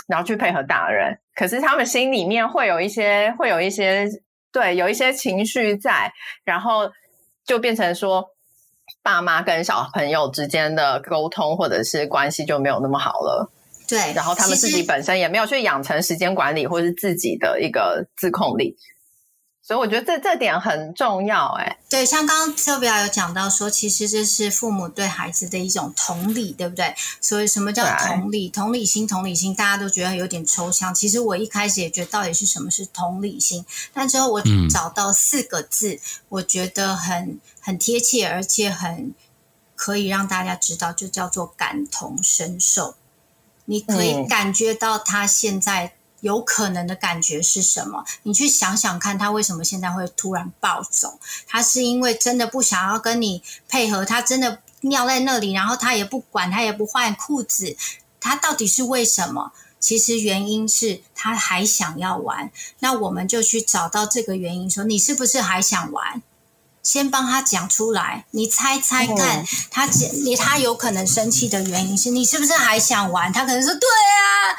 [0.07, 1.17] 然后去配合大人。
[1.33, 4.05] 可是他们心里面会有一些，会有一些，
[4.51, 6.11] 对，有一些情绪在，
[6.43, 6.91] 然后
[7.45, 8.33] 就变成说。
[9.07, 13.49] 爸妈跟小朋友之间的沟通或者是关系就没有那么好了，
[13.87, 14.11] 对。
[14.11, 18.75] 然后他们自己本身也没有去养成时间管理或是自己的一个自控力，
[19.67, 21.47] 所以我觉得这这点很重要。
[21.59, 26.95] 哎，对，像刚刚 Sylvia 有讲到说，其实这是父母对孩子的一种同理，对不对？
[27.19, 28.47] 所以什么叫同理？
[28.47, 30.95] 同理心，同理心，大家都觉得有点抽象。
[30.95, 37.39] 其实我一开始也觉得到底是什么是同理心，但之后我找到四个字，嗯、我觉得很。
[37.59, 39.13] 很贴切，而且很
[39.75, 42.95] 可以让大家知道，就叫做感同身受。
[43.65, 48.03] 你可以感觉到他现在有可能的感觉是什么？
[48.23, 51.19] 你去想想看，他为什么现在会突然暴走？
[51.47, 57.75] 他是因为真的不想要跟你配合，他真的尿在那里，然后他也不管，他也不换裤子，
[58.19, 59.51] 他到底是为什么？
[59.79, 62.51] 其实原因是他还想要玩。
[62.79, 66.23] 那我们就去找到这个原因，说你是不是还想玩？
[66.81, 69.85] 先帮他讲出来，你猜猜看，他
[70.23, 73.31] 你他有可能生气的原因是你是不是还想玩？
[73.31, 74.55] 他可能说对啊，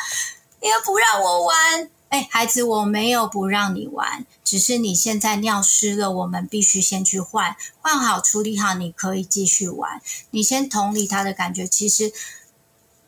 [0.61, 1.91] 你又不让我玩。
[2.09, 10.01] 哎，孩子，我没有不让你玩，只是你现在尿湿了，我们必须先去换，换好处理好，你可以继续玩。
[10.31, 12.13] 你先同理他的感觉，其实。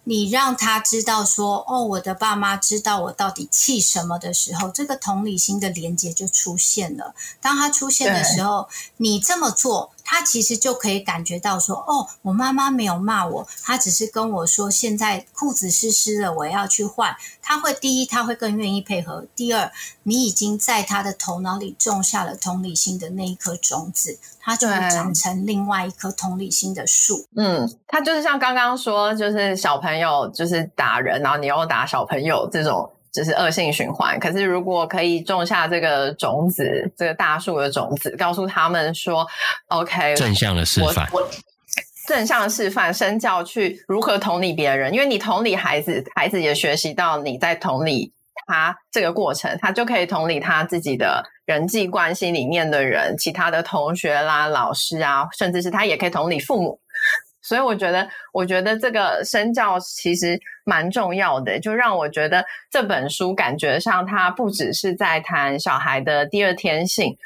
[0.04, 7.14] 你让他知道说，哦，我的爸妈知道我到底气什么的时候，这个同理心的连接就出现了。
[7.40, 9.92] 当他出现的时候，你这么做。
[10.10, 17.14] 他其实就可以感觉到说，哦，我妈妈没有骂我，他只是跟我说，现在裤子湿湿了，我要去换。
[17.40, 19.70] 他会第一，他会更愿意配合；第二，
[20.02, 27.24] 你已经在他的头脑里种下了同理心的那一颗种子，他就会长成另外一棵同理心的树。
[27.36, 32.90] 嗯，他就是像刚刚说，就是小朋友就是打人，然后你又打小朋友这种。
[33.12, 34.18] 就是恶性循环。
[34.18, 39.26] 可是，如果可以种下这个种子，这个大树的种子，告诉他们说
[39.68, 41.08] ：“OK，正向的示范，
[42.06, 44.92] 正向示范，身教去如何同理别人。
[44.92, 48.12] 因为你同理孩子，孩子也学习到你在同理
[48.46, 56.80] 他这个过程，他就可以同理他自己的人际关系里面的人，其他的同学啦、老师啊，甚至是他也可以同理父母。”
[57.42, 67.16] 所以我觉得，我觉得这个身教其实蛮重要的，就让我觉得这本书感觉上，它不只是在谈小孩的第二天性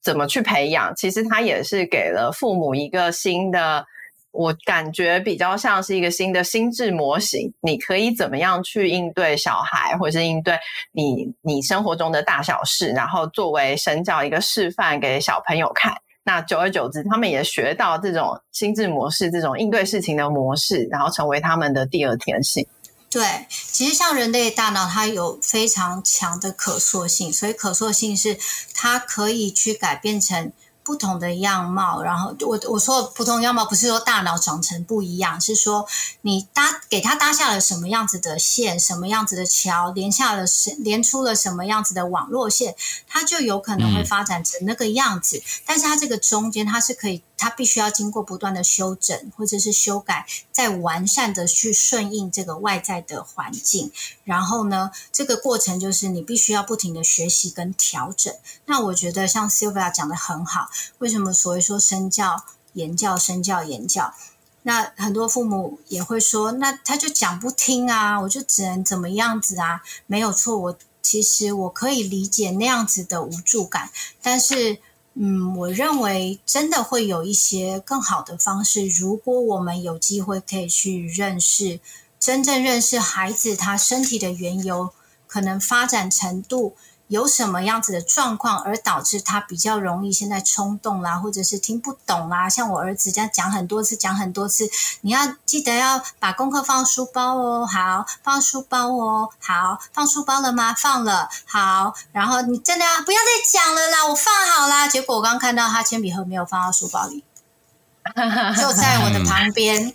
[0.00, 3.84] 怎么去培养，其实它也是给了父母一个新的，
[4.32, 10.58] 我感觉比较像是一个新的心智模型，你可以怎么样去应对小孩，或者是应对
[10.92, 15.92] 你你生活中的大小事，然后作为身教一个示范给小朋友看。
[16.24, 22.66] 那久而久之，他们也学到这种心智模式，这种应对事情的模式，然后成为他们的第二天性。
[23.10, 28.38] 对，其实像人类大脑，它有非常强的可塑性，所以可塑性是
[28.74, 30.52] 它可以去改变成。
[30.90, 35.86] 不同的样貌，然后我我说不同样貌，不是说大脑长成不一样，是说
[36.22, 40.44] 你搭给他搭下了什么样子的线，什么样子的桥，连下了
[40.78, 42.74] 连出了什么样子的网络线，
[43.06, 45.36] 它就有可能会发展成那个样子。
[45.36, 47.22] 嗯、但是它这个中间，它是可以。
[47.42, 53.90] 它必须要经过不断的修整或者是修改，再完善的去顺应这个外在的环境。
[54.24, 58.34] 然后呢，这个过程就是你必须要不停的学习跟调整。
[58.66, 60.68] 那我觉得像 Sylvia 讲的很好，
[60.98, 64.14] 为什么所谓说身教、言教、身教、言教？
[64.62, 69.82] 那很多父母也会说，那他就讲不听啊，我就只能怎么样子啊？
[70.06, 73.90] 没有错，我其实我可以理解那样子的无助感，
[74.22, 74.78] 但是。
[75.14, 78.86] 嗯，我认为真的会有一些更好的方式。
[78.86, 81.80] 如果我们有机会可以去认识，
[82.20, 84.90] 真正认识孩子他身体的缘由，
[85.26, 86.76] 可能发展程度。
[87.10, 92.48] 有什么样子的状况，而导致他比较容易现在冲动啦，或者是听不懂啦？
[92.48, 100.72] 像我儿子这样讲很多次，讲很多次，你要记得要把功课放书包哦，好，放书包哦，好，放书包了吗？
[100.72, 104.06] 放了，好，然后你真的要不要再讲了啦？
[104.06, 104.86] 我放好啦。
[104.86, 107.24] 结果我刚看到他铅笔盒没有放到书包里，
[108.56, 109.92] 就在我的旁边。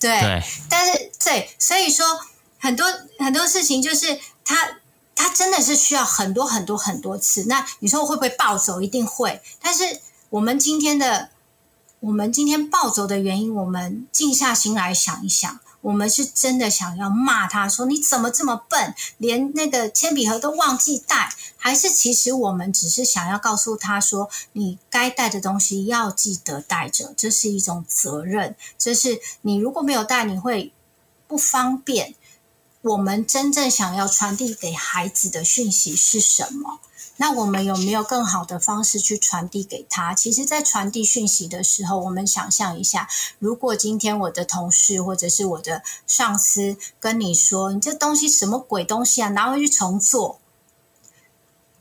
[0.00, 2.18] 对，对，但是对，所以说
[2.58, 2.84] 很多
[3.20, 4.56] 很多事情就是他。
[5.14, 7.44] 他真的是需要很多很多很多次。
[7.44, 8.80] 那你说会不会暴走？
[8.80, 9.40] 一定会。
[9.60, 10.00] 但是
[10.30, 11.30] 我们今天的，
[12.00, 28.56] 我们今天暴走的原因，我们静下心来想一想，我们是真的想要骂他说你怎么这么笨，连那个铅笔盒都忘记带，还是其实我们只是想要告诉他说，你该带的东西要记得带着，这是一种责任。
[28.76, 30.72] 这是你如果没有带，你会
[31.26, 32.14] 不方便。
[32.84, 36.80] 我们真正想要传递给孩子的讯息是什么？
[37.16, 40.12] 那我们有没有更好的方式去传递给他？
[40.12, 43.08] 其实，在传递讯息的时候，我们想象一下，
[43.38, 49.30] 如果今天我的同事或者是我的上司跟你说：“你这东西什么鬼东西啊？
[49.30, 50.38] 拿回去重做。”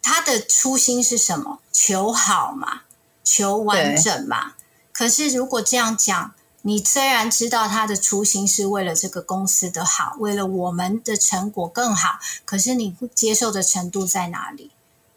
[0.01, 1.59] 他的初心是什么？
[1.73, 2.83] 求好嘛，
[3.25, 4.53] 求完整嘛。
[4.93, 6.33] 可是，如果这样讲，
[6.66, 14.72] 你虽然知道他的初心是为了这个公司的好，为了我们的成果更好，可是你接受的程度在哪里？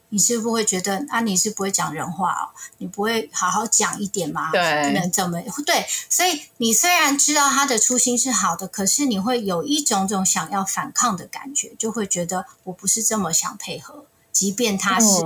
[0.08, 1.20] 你是不是会觉得啊？
[1.20, 2.50] 你是不会讲人话哦？
[2.78, 4.50] 你不会好好讲一点吗？
[4.50, 5.86] 对，能怎么对？
[6.10, 15.22] 所以你虽然知道他的初心是好的，可是你会有一种种想要反抗的感觉，就会觉得我不是这么想配合，即便他是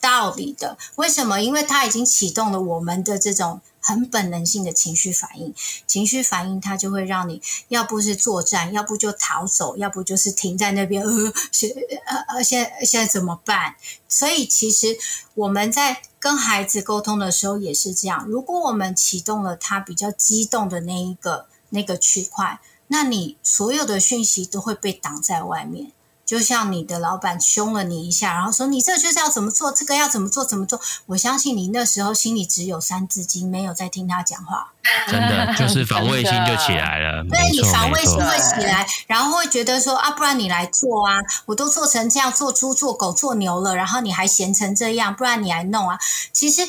[0.00, 0.78] 道理的。
[0.80, 1.42] 嗯、为什么？
[1.42, 3.60] 因为他已经启动了我们的这种。
[3.88, 5.54] 很本能性的情绪反应，
[5.86, 11.02] 情绪反应它就会让你要不是作战，要不就逃走，要不就是停在那边。
[11.02, 11.70] 呃，现
[12.04, 13.76] 呃呃，现在现在怎么办？
[14.06, 14.98] 所以其实
[15.34, 18.26] 我们在跟孩子沟通的时候也是这样。
[18.26, 25.92] 如果我们启动了他比较激动的那一个那个区块，那你所有的讯息都会被挡在外面。
[26.28, 30.78] 就像你的老板凶了你一下，然后说你这就是要怎么做，这个要怎么做怎么做。
[31.06, 34.74] 我相信你那时候心里只有三字经，没有在听他讲话。
[35.10, 41.14] 真的就是 防卫心就起来了， 对，你防卫心会起来，然后会觉得说啊，不然你来做啊，
[41.46, 45.98] 我都做成这样，做猪做狗做牛了，然后你还闲成这样，不然你来弄啊。
[46.30, 46.68] 其实。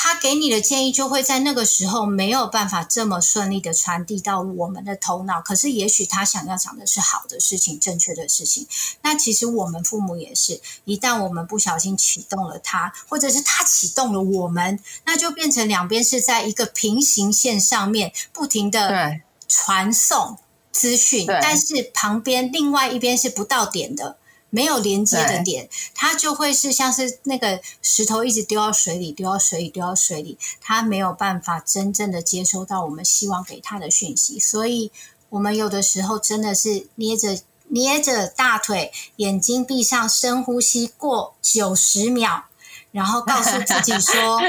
[0.00, 8.64] 他给你的建议就会在那个时候没有办法这么顺利的传递到我们的头脑，可是也许他想要讲的是好的事情、正确的事情。
[9.02, 19.18] 那其实我们父母也是，一旦我们不小心启动了他，或者是他启动了我们，那就变成两边是在一个平行线上面不停的
[19.48, 20.38] 传送
[20.70, 24.16] 资讯，但是旁边另外一边是不到点的。
[24.50, 34.38] 没有连接的点，它就会是像是那个石头一直丢到水里，丢到水里，丢到水里，它没有办法真正的接收到我们希望给他的讯息。
[34.38, 34.90] 所以，
[35.28, 37.38] 我们有的时候真的是捏着
[37.68, 42.44] 捏着大腿，眼睛闭上，深呼吸过九十秒，
[42.90, 44.40] 然后告诉自己说：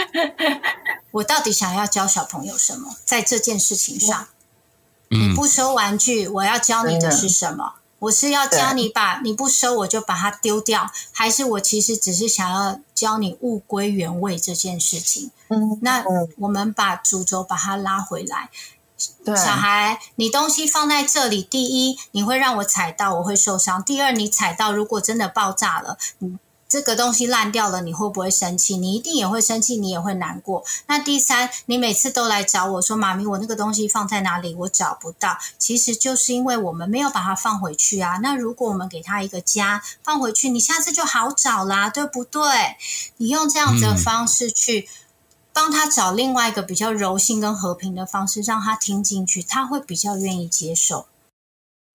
[1.11, 2.95] “我到底想要教小朋友什么？
[3.03, 4.29] 在这件事情上，
[5.09, 15.31] 你不收玩具，我要教你的是什么？”我是要教你把你不收我就把它丢掉，还是我其实只是想要教你物归原位这件事情？
[15.49, 16.03] 嗯，那
[16.37, 18.49] 我们把主轴把它拉回来。
[19.23, 26.37] 对，小孩，你东西放在这里，第一你会让我踩到，我会受伤；第二你踩到，如果真的爆炸了，嗯。
[26.69, 28.77] 这个东西烂掉了，你会不会生气？
[28.77, 30.63] 你一定也会生气，你也会难过。
[30.85, 34.53] 那第三，你每次都来找我说：“妈咪，我那个东西放在哪里？
[34.53, 38.17] 我找不到。”其实就是因为我们没有把它放回去啊。
[38.21, 42.43] 那如果我们给他一个家放回去，你下次就好找啦，对不对？
[43.17, 44.87] 你用这样子的方式去
[45.51, 51.07] 帮他找另外一个比较柔性跟和平的方式，让他听进去，他会比较愿意接受。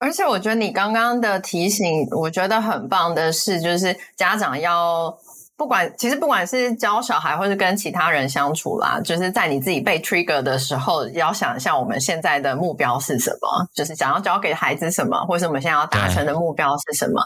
[0.04, 5.16] 而且我觉得你刚刚的提醒，我觉得很棒的是，就是家长要
[5.56, 17.22] 不管，其实不管是教小孩，或是跟其他人相处啦，就是在你自己被 trigger 的时候，要想一下我们现在的目标是什么，就是想要教给孩子什么，或是我们现在要达成的目标是什么。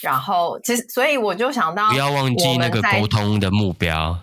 [0.00, 4.16] 然后，其实，所以我就想到，不要忘记那个沟通的目标。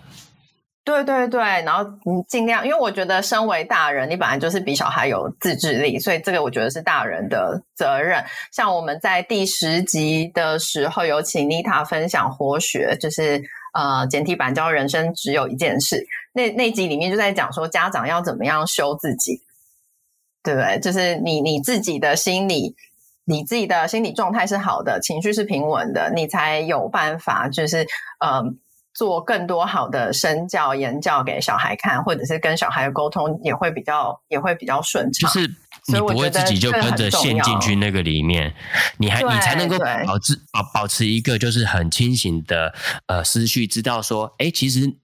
[0.82, 8.24] 对对对，然后你尽量，因为我觉得身为大人，你本来就是比小孩有自制力，所以这个我觉得是大人的责任。
[8.50, 13.40] 像我们在第十集的时候有请妮塔分享活学，就是
[13.74, 19.42] 呃简体版教人生只有一件事，那那集里面就在讲说家长要怎么样修自己，
[20.42, 20.80] 对不对？
[20.80, 22.74] 就是你你自己的心理，
[23.26, 27.86] 你自己的心理状态是好的，情绪是平稳的，你才有办法，就是
[28.18, 28.42] 呃。
[28.92, 35.30] 做更多好的身教言教给小孩看，或者是跟小孩的沟通也会比较也会比较顺畅。
[35.30, 35.54] 就是
[35.86, 38.54] 你不会自己就跟着陷进去那个里面，
[38.98, 42.74] 你还你才能够保持保保持一个就是很清醒的
[43.06, 44.96] 呃思绪，知道说，哎，其实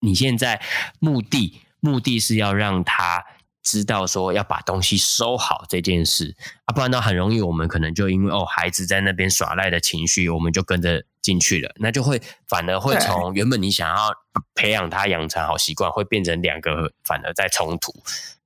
[0.00, 0.60] 你现在
[0.98, 3.24] 目的目的是要让他。
[3.68, 14.10] 知道说要把东西收好这件事啊，不然呢很容易我们可能就因为哦孩子在那边耍赖的情绪，我们就跟着进去了，那就会反而会从原本你想要
[14.54, 17.92] 培养他养成好习惯，会变成两个反而在冲突。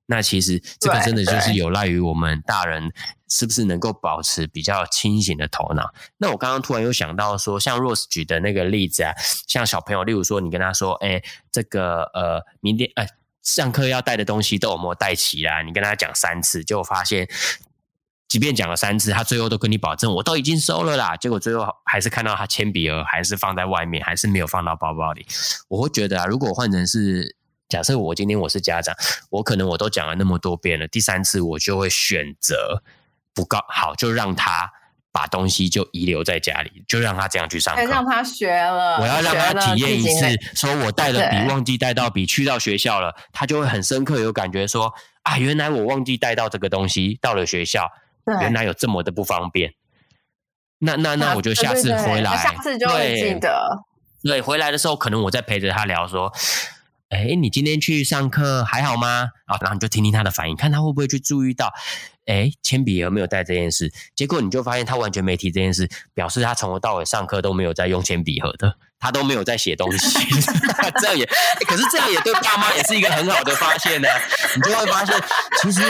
[0.07, 2.91] 那其实这个真的就是有赖于我们大人
[3.29, 5.93] 是不是能够保持比较清醒的头脑。
[6.17, 9.13] 那我刚刚突然又想到说，像 Rose 举的那个例子啊，
[9.47, 13.07] 像小朋友，例如说你跟他说，哎，这个呃，明天哎。
[13.43, 15.61] 上课要带的东西都有没有带齐啦？
[15.61, 17.27] 你跟他讲三次，结果发现，
[18.27, 21.15] 即便讲了三次，他最后都跟你保证我都已经收了啦。
[21.17, 25.25] 结果最后还是看到他铅笔盒还是放在外面，还是没有放到包包里。
[25.67, 27.35] 我会觉得啊，如果换成是
[27.67, 28.95] 假设我今天我是家长，
[29.29, 32.81] 我可能我都讲了那么多遍了，第三次我就会选择
[33.33, 34.71] 不告好，就让他。
[35.13, 38.97] 把东西就遗留在家里，就让他这样去上课，让他学了。
[38.99, 44.91] 我要让他体验一次，说我带了笔忘记带到笔去到学校了，他就会很深刻有感觉说
[45.21, 47.87] 啊，原来我忘记带到这个东西到了学校，
[48.41, 49.75] 原来有这么的不方便。
[50.79, 53.85] 那那那我就下次回来，下次就会记得。
[54.23, 56.33] 对，回来的时候可能我在陪着他聊说，
[57.13, 59.29] 哎，你今天去上课还好吗？
[59.45, 61.71] 啊，然后你就听听他的反应，看他会不会去注意到，
[62.25, 63.91] 哎，铅笔盒没有带这件事。
[64.15, 70.19] 结果你就发现他完全没提这件事，表示他从头到尾上课都没有在用铅笔盒的，他都没有在写东西。
[70.99, 71.25] 这样也，
[71.67, 74.07] 可是这样也对爸妈也是一个很好的发现呢、
[74.55, 75.15] 你就会发现，
[75.61, 75.81] 其实，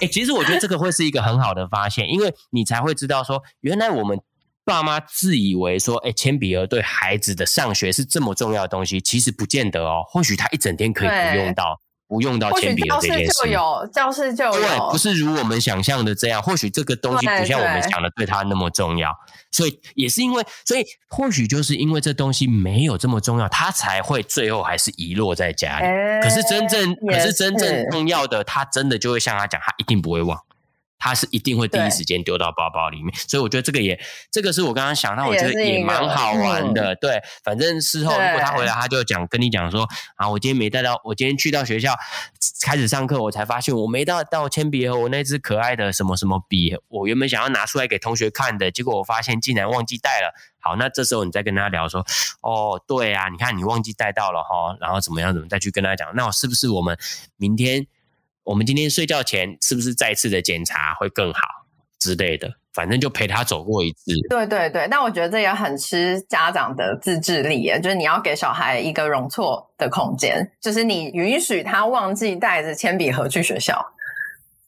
[0.00, 4.20] 哎，其实我觉得这个会是一个很好的发现，因为你才会知道说，原来我们。
[4.68, 10.02] 爸妈自以为说，哎、欸，铅笔盒对孩子的上学是这么重要的东西，其实不见得哦。
[10.06, 13.26] 或许他一整天可以不用到，不用到铅笔盒这件事。
[13.26, 14.52] 教室就有，教室就有。
[14.52, 16.42] 对，不是如我们想象的这样。
[16.42, 19.10] 或许这个东西不像我们想的对他那么重要，
[19.50, 25.86] 所以也是因为，所以或许就是因为这东西没有这么重要，他才会最后还是遗落在家里。
[25.86, 30.38] 欸、可是真正，可是真正重要的，他真的就会像他讲，他一定不会忘。
[30.98, 33.98] 他是一定会第一时间丢到包包里面，所以我觉得这个也，
[34.30, 36.94] 这个是我刚刚想到，我觉得也蛮好玩的。
[36.96, 41.94] 对，反正事后如果他回来，他就讲跟你讲说啊，我今天没带到，我今天去到学校
[42.62, 50.34] 开始上课，我才发现我没带到铅笔盒，我那支可爱的什么什么笔，我原本想要拿出来给同学看的，结果我发现竟然忘记带了。
[50.60, 52.04] 好，那这时候你再跟他聊说，
[52.40, 56.98] 哦，对啊，你看你忘记带到了哈，然后怎么样怎么再去跟他讲，那我是不是我们
[57.36, 57.86] 明天？
[58.48, 61.42] 我们今天睡觉前是不是再次的检查会更好
[62.00, 62.48] 之类的？
[62.72, 64.12] 反正就陪他走过一次。
[64.30, 73.84] 对对对，但我觉得这也很吃家长的自制力耶，就是你要给小孩一个容错的空间，就是你允许他忘记带着铅笔盒去学校。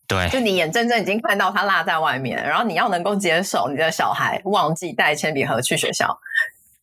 [0.06, 6.18] 对，就你眼睁睁已经看到他落在外面，然后你要能够接受你的小孩忘记带铅笔盒去学校。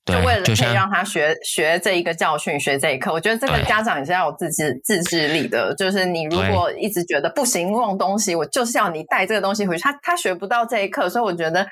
[0.07, 5.75] 就为了可以让他学 学这一个教训，学这一课，我觉得这个家长也是要有自制自制力的。
[5.75, 11.09] 就是你如果一直觉得不行，忘东西，我就是要你带这个东西回去，他他学不到这一课。
[11.09, 11.67] 所以我觉得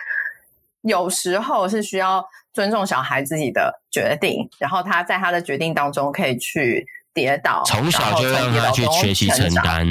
[0.82, 9.88] 有时候是需要尊重小孩自己的决定，然后他在他的决定当中可以去跌倒，从小就让他去学习承担。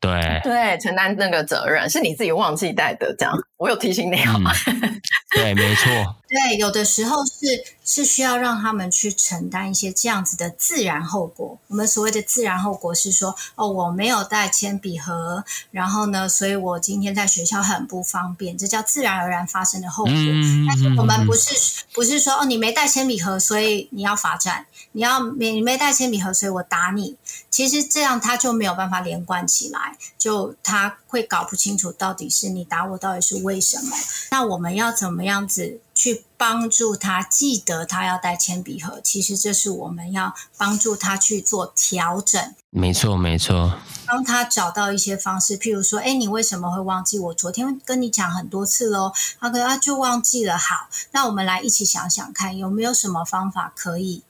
[0.00, 4.50] 对对，承担那个责任是你自己忘记带的，这样我有提醒你好吗？
[4.66, 5.00] 嗯、
[5.36, 5.90] 对，没错。
[6.32, 11.58] 对，有的时候是是需要让他们去承担一些这样子的自然后果。
[11.68, 20.14] 我们所谓的自然后果是说，哦，我没有带铅笔盒，然后呢，所以我今天在学校很不方便，这叫自然而然发生的后果。
[20.14, 27.14] 嗯、但是我们不是不是说，哦，你没带铅笔盒，所以你要罚站，你要没你没带铅笔盒，所以我打你。
[27.50, 33.94] 其实这样他就没有办法连贯起来，就他会搞不清楚到底是你打我到底是为什么。
[34.30, 39.00] 那我们要怎么样子去帮助他记得他要带铅笔盒？
[39.02, 42.54] 其实这是我们要帮助他去做调整。
[42.70, 43.78] 没错，没错。
[44.06, 47.18] 帮他找到一些方式，譬如说，哎，你为什么会忘记？
[47.18, 50.56] 我昨天跟你讲很多次喽，他可能他就忘记了。
[50.56, 54.22] 好，那我们来一起想想看，有没有什么方法可以？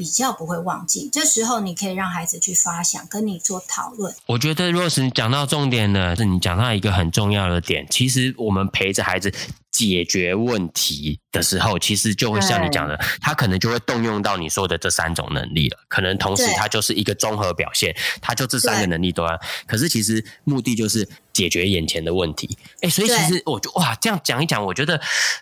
[0.00, 4.14] 比较不会忘记，这时候你可以让孩子去发想，跟你做讨论。
[4.24, 7.86] 我觉得 Rose 你讲到重点了，是你讲到一个很重要的点。
[7.90, 9.30] 其实我们陪着孩子
[9.70, 15.78] 解决问题的时候，其实就会像你讲的，他可能就会动用到你说的这三种能力了。
[15.86, 19.38] 可能同时他就是一个综合表现，他就这三个能力都要。
[19.66, 22.56] 可是其实目的就是解决眼前的问题。
[22.80, 24.98] 哎，所以其实我就哇，这样讲一讲，我觉得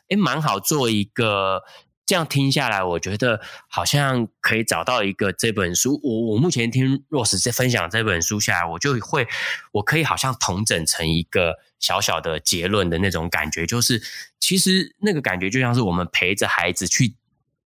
[0.08, 1.62] 哎，蛮好做一个。
[2.08, 3.38] 这样听下来，我觉得
[3.68, 6.00] 好像可以找到一个这本书。
[6.02, 9.28] 我我目前听 Rose 在分享这本书下来，我就会，
[9.72, 14.02] 我可以好像统整成一个小小的结论的那种感觉，就是
[14.40, 17.14] 其实那个感觉就像是我们陪着孩子去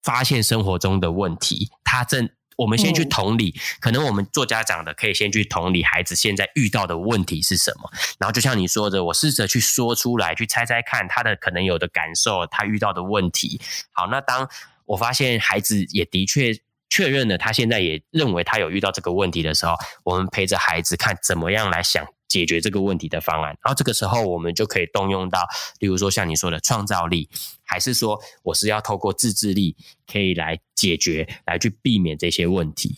[0.02, 2.28] 发现生活中的问题，他正。
[2.56, 13.60] 我们先去同理，可能我们做家长的可以先去同理孩子现在遇到的问题是什么，然后就像你说的，我试着去说出来，去猜猜看他的可能有的感受，他遇到的问题。
[13.92, 14.50] 好，那当
[14.86, 16.56] 我发现孩子也的确
[16.90, 23.50] 确认了，他现在也认为他有遇到这个问题的时候，我们陪着孩子看怎么样来想解决这个问题的方案。
[23.64, 25.46] 然后这个时候，我们就可以动用到，
[25.80, 27.30] 例如说像你说的创造力。
[27.66, 29.76] 还是说，我是要透过自制力
[30.06, 32.98] 可以来解决，来去避免这些问题。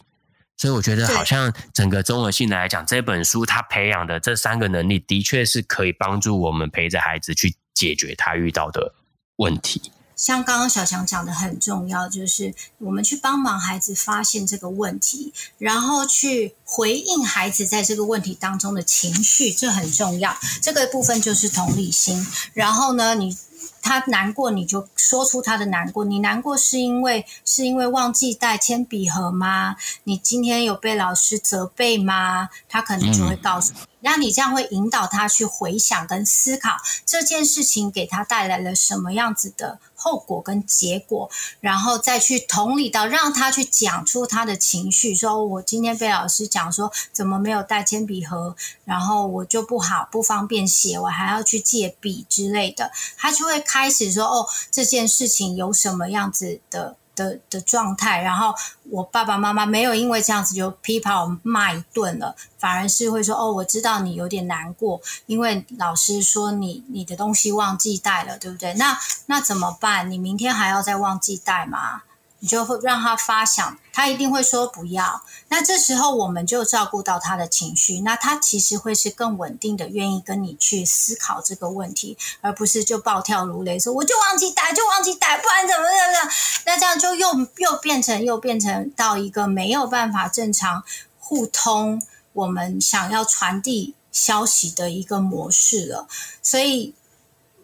[0.57, 8.95] 所以我觉得，好像整个综合性的来讲，这本书它培养的这三个能力，的确是可以帮助我们陪着孩子去解决他遇到的
[9.37, 9.81] 问题。
[10.15, 20.35] 像刚刚小强讲的很重要，就是我们去帮忙孩子发现这个问题，然后去回应孩子在这个问题当中的情绪，这很重要。
[20.61, 22.25] 这个部分就是同理心。
[22.53, 23.37] 然后呢，你。
[23.81, 26.05] 他难过，你就说出他的难过。
[26.05, 29.75] 你难过是因为是因为忘记带铅笔盒吗？
[30.05, 32.49] 你今天有被老师责备吗？
[32.67, 33.79] 他可能就会告诉你。
[34.05, 36.77] 让你这样会引导他去回想跟思考
[37.07, 41.27] 这件事情给他带来了什么样子的后果跟结果，
[41.59, 56.95] 然后再去同理到让他去讲出他的情绪，说我今天被老师讲说怎么没有带铅笔盒，然后我就不好不方便写，我还要去借笔之类的，他就会开始说哦，这件事情有什么样子的。
[57.15, 58.53] 的的状态，然后
[58.89, 68.73] 我爸爸妈妈没有因为这样子就批判我骂一顿了，反而是会说：“哦，我知道你有点难过，因为老师说你你的东西忘记带了，对不对？
[68.75, 68.97] 那
[69.27, 70.11] 那怎么办？
[70.11, 72.03] 你明天还要再忘记带吗？”
[72.45, 75.23] 你就会让他发想，他一定会说不要。
[75.47, 86.31] 那这时候我们就照顾到他的情绪，那他其实会是更稳定的，愿意跟你去思考这个问题，而不是就暴跳如雷说我就忘记带，就忘记带，不然怎么怎么。
[86.67, 90.83] 那这样就又又变成又变成到一个没有办法正常
[91.17, 91.99] 互通
[92.33, 96.07] 我们想要传递消息的一个模式了。
[96.43, 96.93] 所以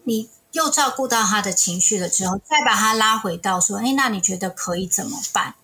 [0.02, 0.28] 你。
[0.52, 5.54] 又照顾到他的情绪了之后，再把他拉回到说：“诶，那你觉得可以怎么办？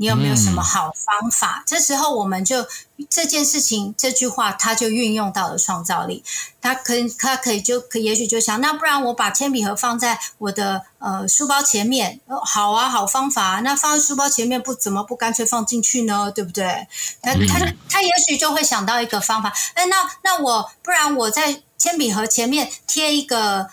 [0.00, 2.64] 你有没有什么好方法？”嗯、这时候我们就
[3.10, 6.22] 这件事情这句话，他就运用到了创造力。
[6.60, 12.20] 他可以他可以就可也许就想，那不然我把铅笔盒放在我的呃书包前面。
[12.26, 13.60] 哦，好啊，好方法啊。
[13.60, 16.30] 那放在书包前面不怎么不干脆放进去呢？
[16.30, 16.86] 对不对？
[17.20, 19.52] 他他他也许就会想到一个方法。
[19.74, 23.70] 哎，那那我不然我在铅笔盒前面贴一个。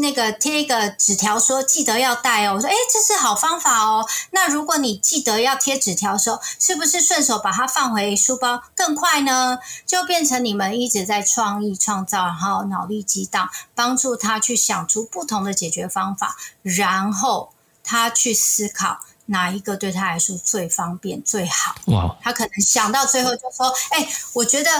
[0.00, 4.06] 那个贴一个纸条说记得要带哦，我说诶，这是好方法哦。
[4.30, 9.58] 那如果你记得要贴纸条的时候，是不是顺手把它放回书包更快呢？
[9.86, 17.52] 就变成你们一直在创意创造，然后脑力激荡，帮助他去想出不同的解决方法，然后
[17.82, 21.74] 他去思考哪一个对他来说最方便最好。
[21.86, 22.16] 哇！
[22.22, 24.70] 他可能想到最后就说：“诶，我觉得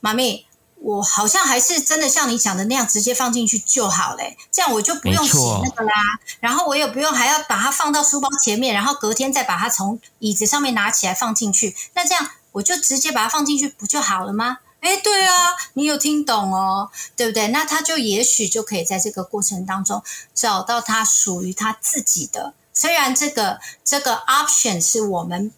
[0.00, 0.46] 妈咪。”
[0.84, 4.36] 我好像还是真的像你讲的那样，直接放进去就好嘞。
[4.52, 5.92] 这样我就不用洗那个啦，
[6.40, 11.74] 然后我也不用还要把它放到书包前面，然后隔天再把它从椅子上面拿起来放进去。
[11.94, 14.58] 那这样我就直接把它放进去不就好了吗？
[14.80, 17.48] 诶，对啊，你有听懂哦，对不对？
[17.48, 20.02] 那他就也许就可以在这个过程当中
[20.34, 22.52] 找到他属于他自己的。
[22.74, 25.50] 虽然这个这个 option 是我们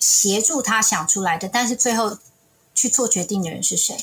[0.00, 2.18] 协助他想出来的，但是最后
[2.74, 3.96] 去做决定的人是谁？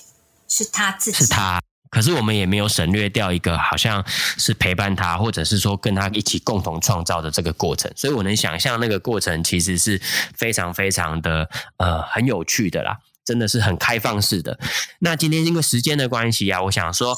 [0.50, 1.62] 是他自己，是他。
[1.92, 7.92] 可是我们也没有省略掉一个，好像是陪伴他，或者是说跟他一起共同创造的这个过程。
[7.96, 10.00] 所以我能想象那个过程其实是
[10.36, 14.60] 非常非常的呃很有趣的啦，真的是很开放式的。
[15.00, 17.18] 那今天因为时间的关系啊，我想说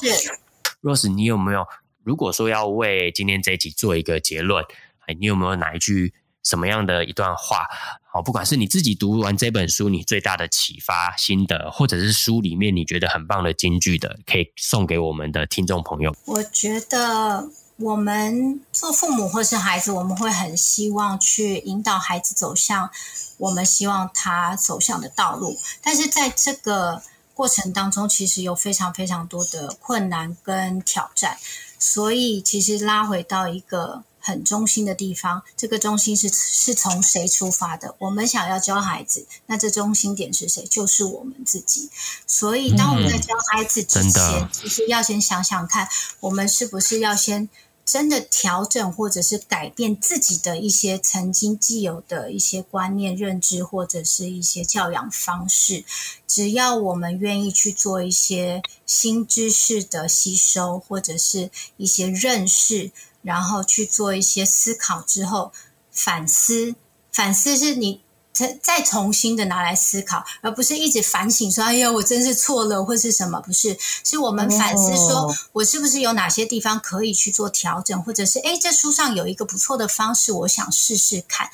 [0.81, 1.67] ，Rose，你有没有
[2.05, 4.63] 如果说要为今天这一集做一个结论，
[5.05, 6.13] 哎，你有没有哪一句
[6.45, 7.67] 什么样的一段话？
[8.13, 16.13] 好，不管是你自己读完这本书，你最大的启发心得，或者是书里面你觉得很棒的金句的，可以送给我们的听众朋友。
[16.25, 22.89] 我觉得我们做父母或是孩子，我们会很希望去引导孩子走向
[23.37, 27.01] 我们希望他走向的道路，但是在这个
[27.33, 31.37] 过程当中，其实有非常非常多的困难跟挑战，
[31.79, 34.03] 所以其实拉回到一个。
[34.21, 37.95] 很中心的地方，这个中心是是从谁出发的？
[37.99, 40.63] 我们想要教孩子，那这中心点是谁？
[40.65, 41.89] 就是我们自己。
[42.27, 47.49] 所以，当我们在教孩子之前，嗯、其实要先想想看，我们是不是要先
[47.83, 55.83] 真的调整，或者是改变自己的一些曾经既有的一些观念、认知，或者是一些教养方式。
[56.27, 62.91] 只要我们愿意去做一些新知识的吸收，或者是一些认识。
[63.21, 65.51] 然后去做一些思考之后，
[65.91, 66.75] 反思，
[67.11, 68.01] 反思是你
[68.33, 81.49] 再再重新的拿来思考，而不是一直反省说：“哎呀，我真是错了，或是什么？”不是，是我们反思说：“我是不是有哪些地方可以去做调整，或者是哎，这书上有一个不错的方式，我想试试看。”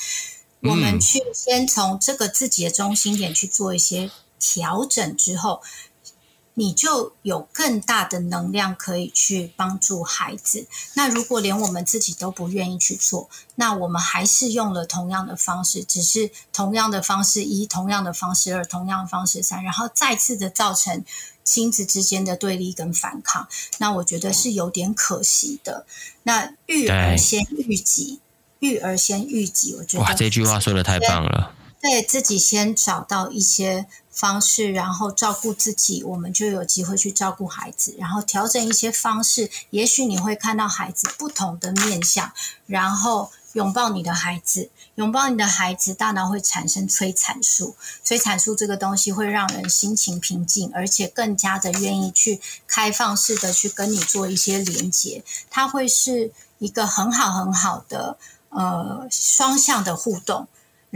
[0.63, 4.09] 我们去先从这个自己的中心点去做一些
[4.39, 5.61] 调整之后。
[6.59, 10.65] 你就有更大的能量可以去帮助孩子。
[10.95, 21.05] 那如果连我们自己都不愿意去做，那我们还是用了同样的方式，只是同样的方式一，同样的方式二，同样的方式三，然后再次的造成
[21.43, 23.47] 亲子之间的对立跟反抗。
[23.77, 25.85] 那我觉得是有点可惜的。
[26.23, 28.19] 那育儿先育己，
[28.57, 31.53] 育儿先育己，我觉得哇，这句话说的太棒了。
[31.79, 33.85] 对自己先找到一些
[34.17, 42.33] 方式，然后照顾自己，我们就有机会去照顾孩子，然后调整一些方式，也许你会看到孩子不同的面相，
[42.65, 58.17] 然后拥抱你的孩子，拥抱你的孩子，大脑会产生催产素，催产素这个东西会让人心情平静，而且更加的愿意去开放式的去跟你做一些连接，它会是一个很好很好的
[58.49, 60.47] 呃双向的互动。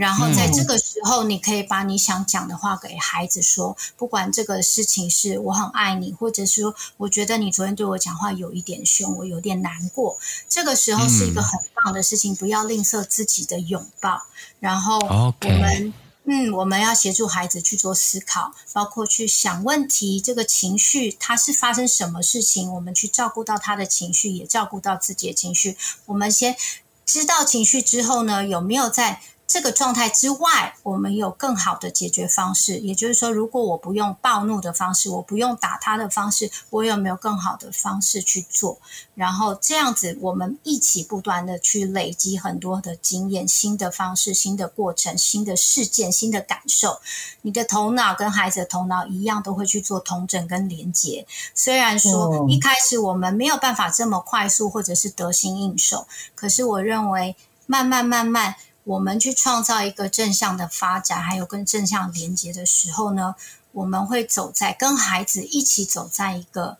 [0.02, 10.18] 然后在这个时候，你可以把你想讲的话给孩子说，不管这个事情是我很爱你，或者是说我觉得你昨天对我讲话有一点凶，我有点难过。
[10.48, 14.24] 这个时候是一个很棒的事情，不要吝啬自己的拥抱。
[14.58, 15.94] 然后我们，
[16.24, 25.76] 嗯，我们要协助孩子去做思考，包括去想问题，这个情绪它是发生什么事情，我们去照顾到他的情绪，也照顾到自己的情绪。
[26.06, 26.56] 我们先
[27.04, 29.20] 知道情绪之后呢，有没有在
[29.52, 32.78] 这个状态之外，我们有更好的解决方式。
[32.78, 38.78] 也就是说，如果我不用暴怒的方式，我不用打他的方式，我有没有更好的方式去做？
[39.14, 47.02] 然后这样子，我们一起不断的去累积很多的经验、新的方式、新的过程、新的事件、新的感受。
[47.42, 51.26] 你的头脑跟孩子的头脑一样，都会去做同整跟连接。
[51.54, 57.36] 虽然说一开始我们没有办法这么快速或者是得心应手，可是我认为
[57.66, 58.54] 慢慢慢慢。
[58.84, 63.36] 我们去创造一个正向的发展，还有跟正向连接的时候呢，
[63.72, 66.78] 我们会走在跟孩子一起走在一个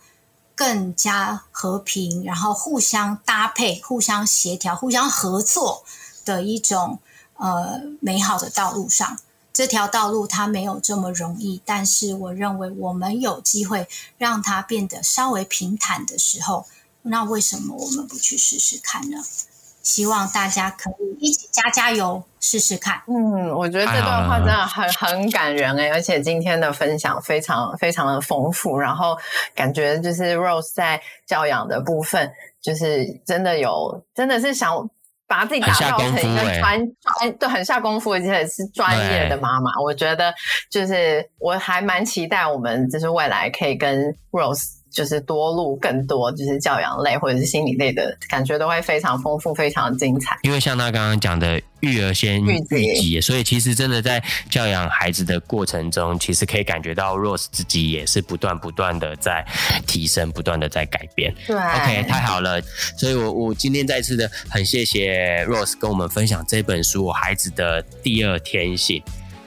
[0.55, 5.85] 更加和平，然后互相搭配、互相协调、互相合作
[6.25, 6.99] 的一种
[7.37, 9.19] 呃美好的道路上。
[9.53, 13.87] 这条道路它没有这么容易，但是我认为我们有机会
[14.17, 16.67] 让它变得稍微平坦的时候，
[17.03, 19.23] 那为什么我们不去试试看呢？
[19.83, 23.03] 希望大家可以一起加加油，试试看。
[23.09, 29.19] 嗯，我觉得这段话真的很很感人诶，而且今天的分享非常非常的丰富，然后
[29.55, 32.31] 感觉就是 Rose 在教养的部分，
[32.61, 34.89] 就是真的有，真的是想
[35.27, 39.71] 把自己打造成一个专专，对，很下功夫，而且是专业的妈妈。
[39.83, 40.33] 我觉得
[40.71, 44.82] 就是我还蛮期待我们就是未来可以跟 Rose。
[44.93, 50.39] 就是多录更多，就是教养类或者是心理类的感觉都会非常丰富，非常精彩。
[50.43, 59.45] 因为像他刚刚讲的，育儿先育己，所以其实真的在教养孩子的过程中，其实可以感觉到 Rose 自己也是不断不断的在
[59.87, 61.35] 提升，不断的在改变。
[61.47, 62.61] 对，OK，太好了。
[62.99, 69.03] 所以我我今天再次的很谢谢 Rose 跟我们分享这本书《我孩子的第二天性》。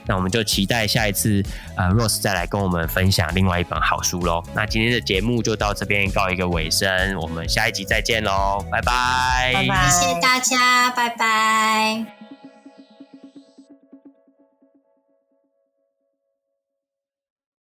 [0.07, 1.43] 那我们就期待下一次，
[1.75, 4.43] 呃，Rose 再来跟我们分享另外一本好书喽。
[4.53, 12.14] 那今天的节目就到这边告一个尾声，我们下一集再见喽，拜拜，拜拜，谢谢大家，拜拜。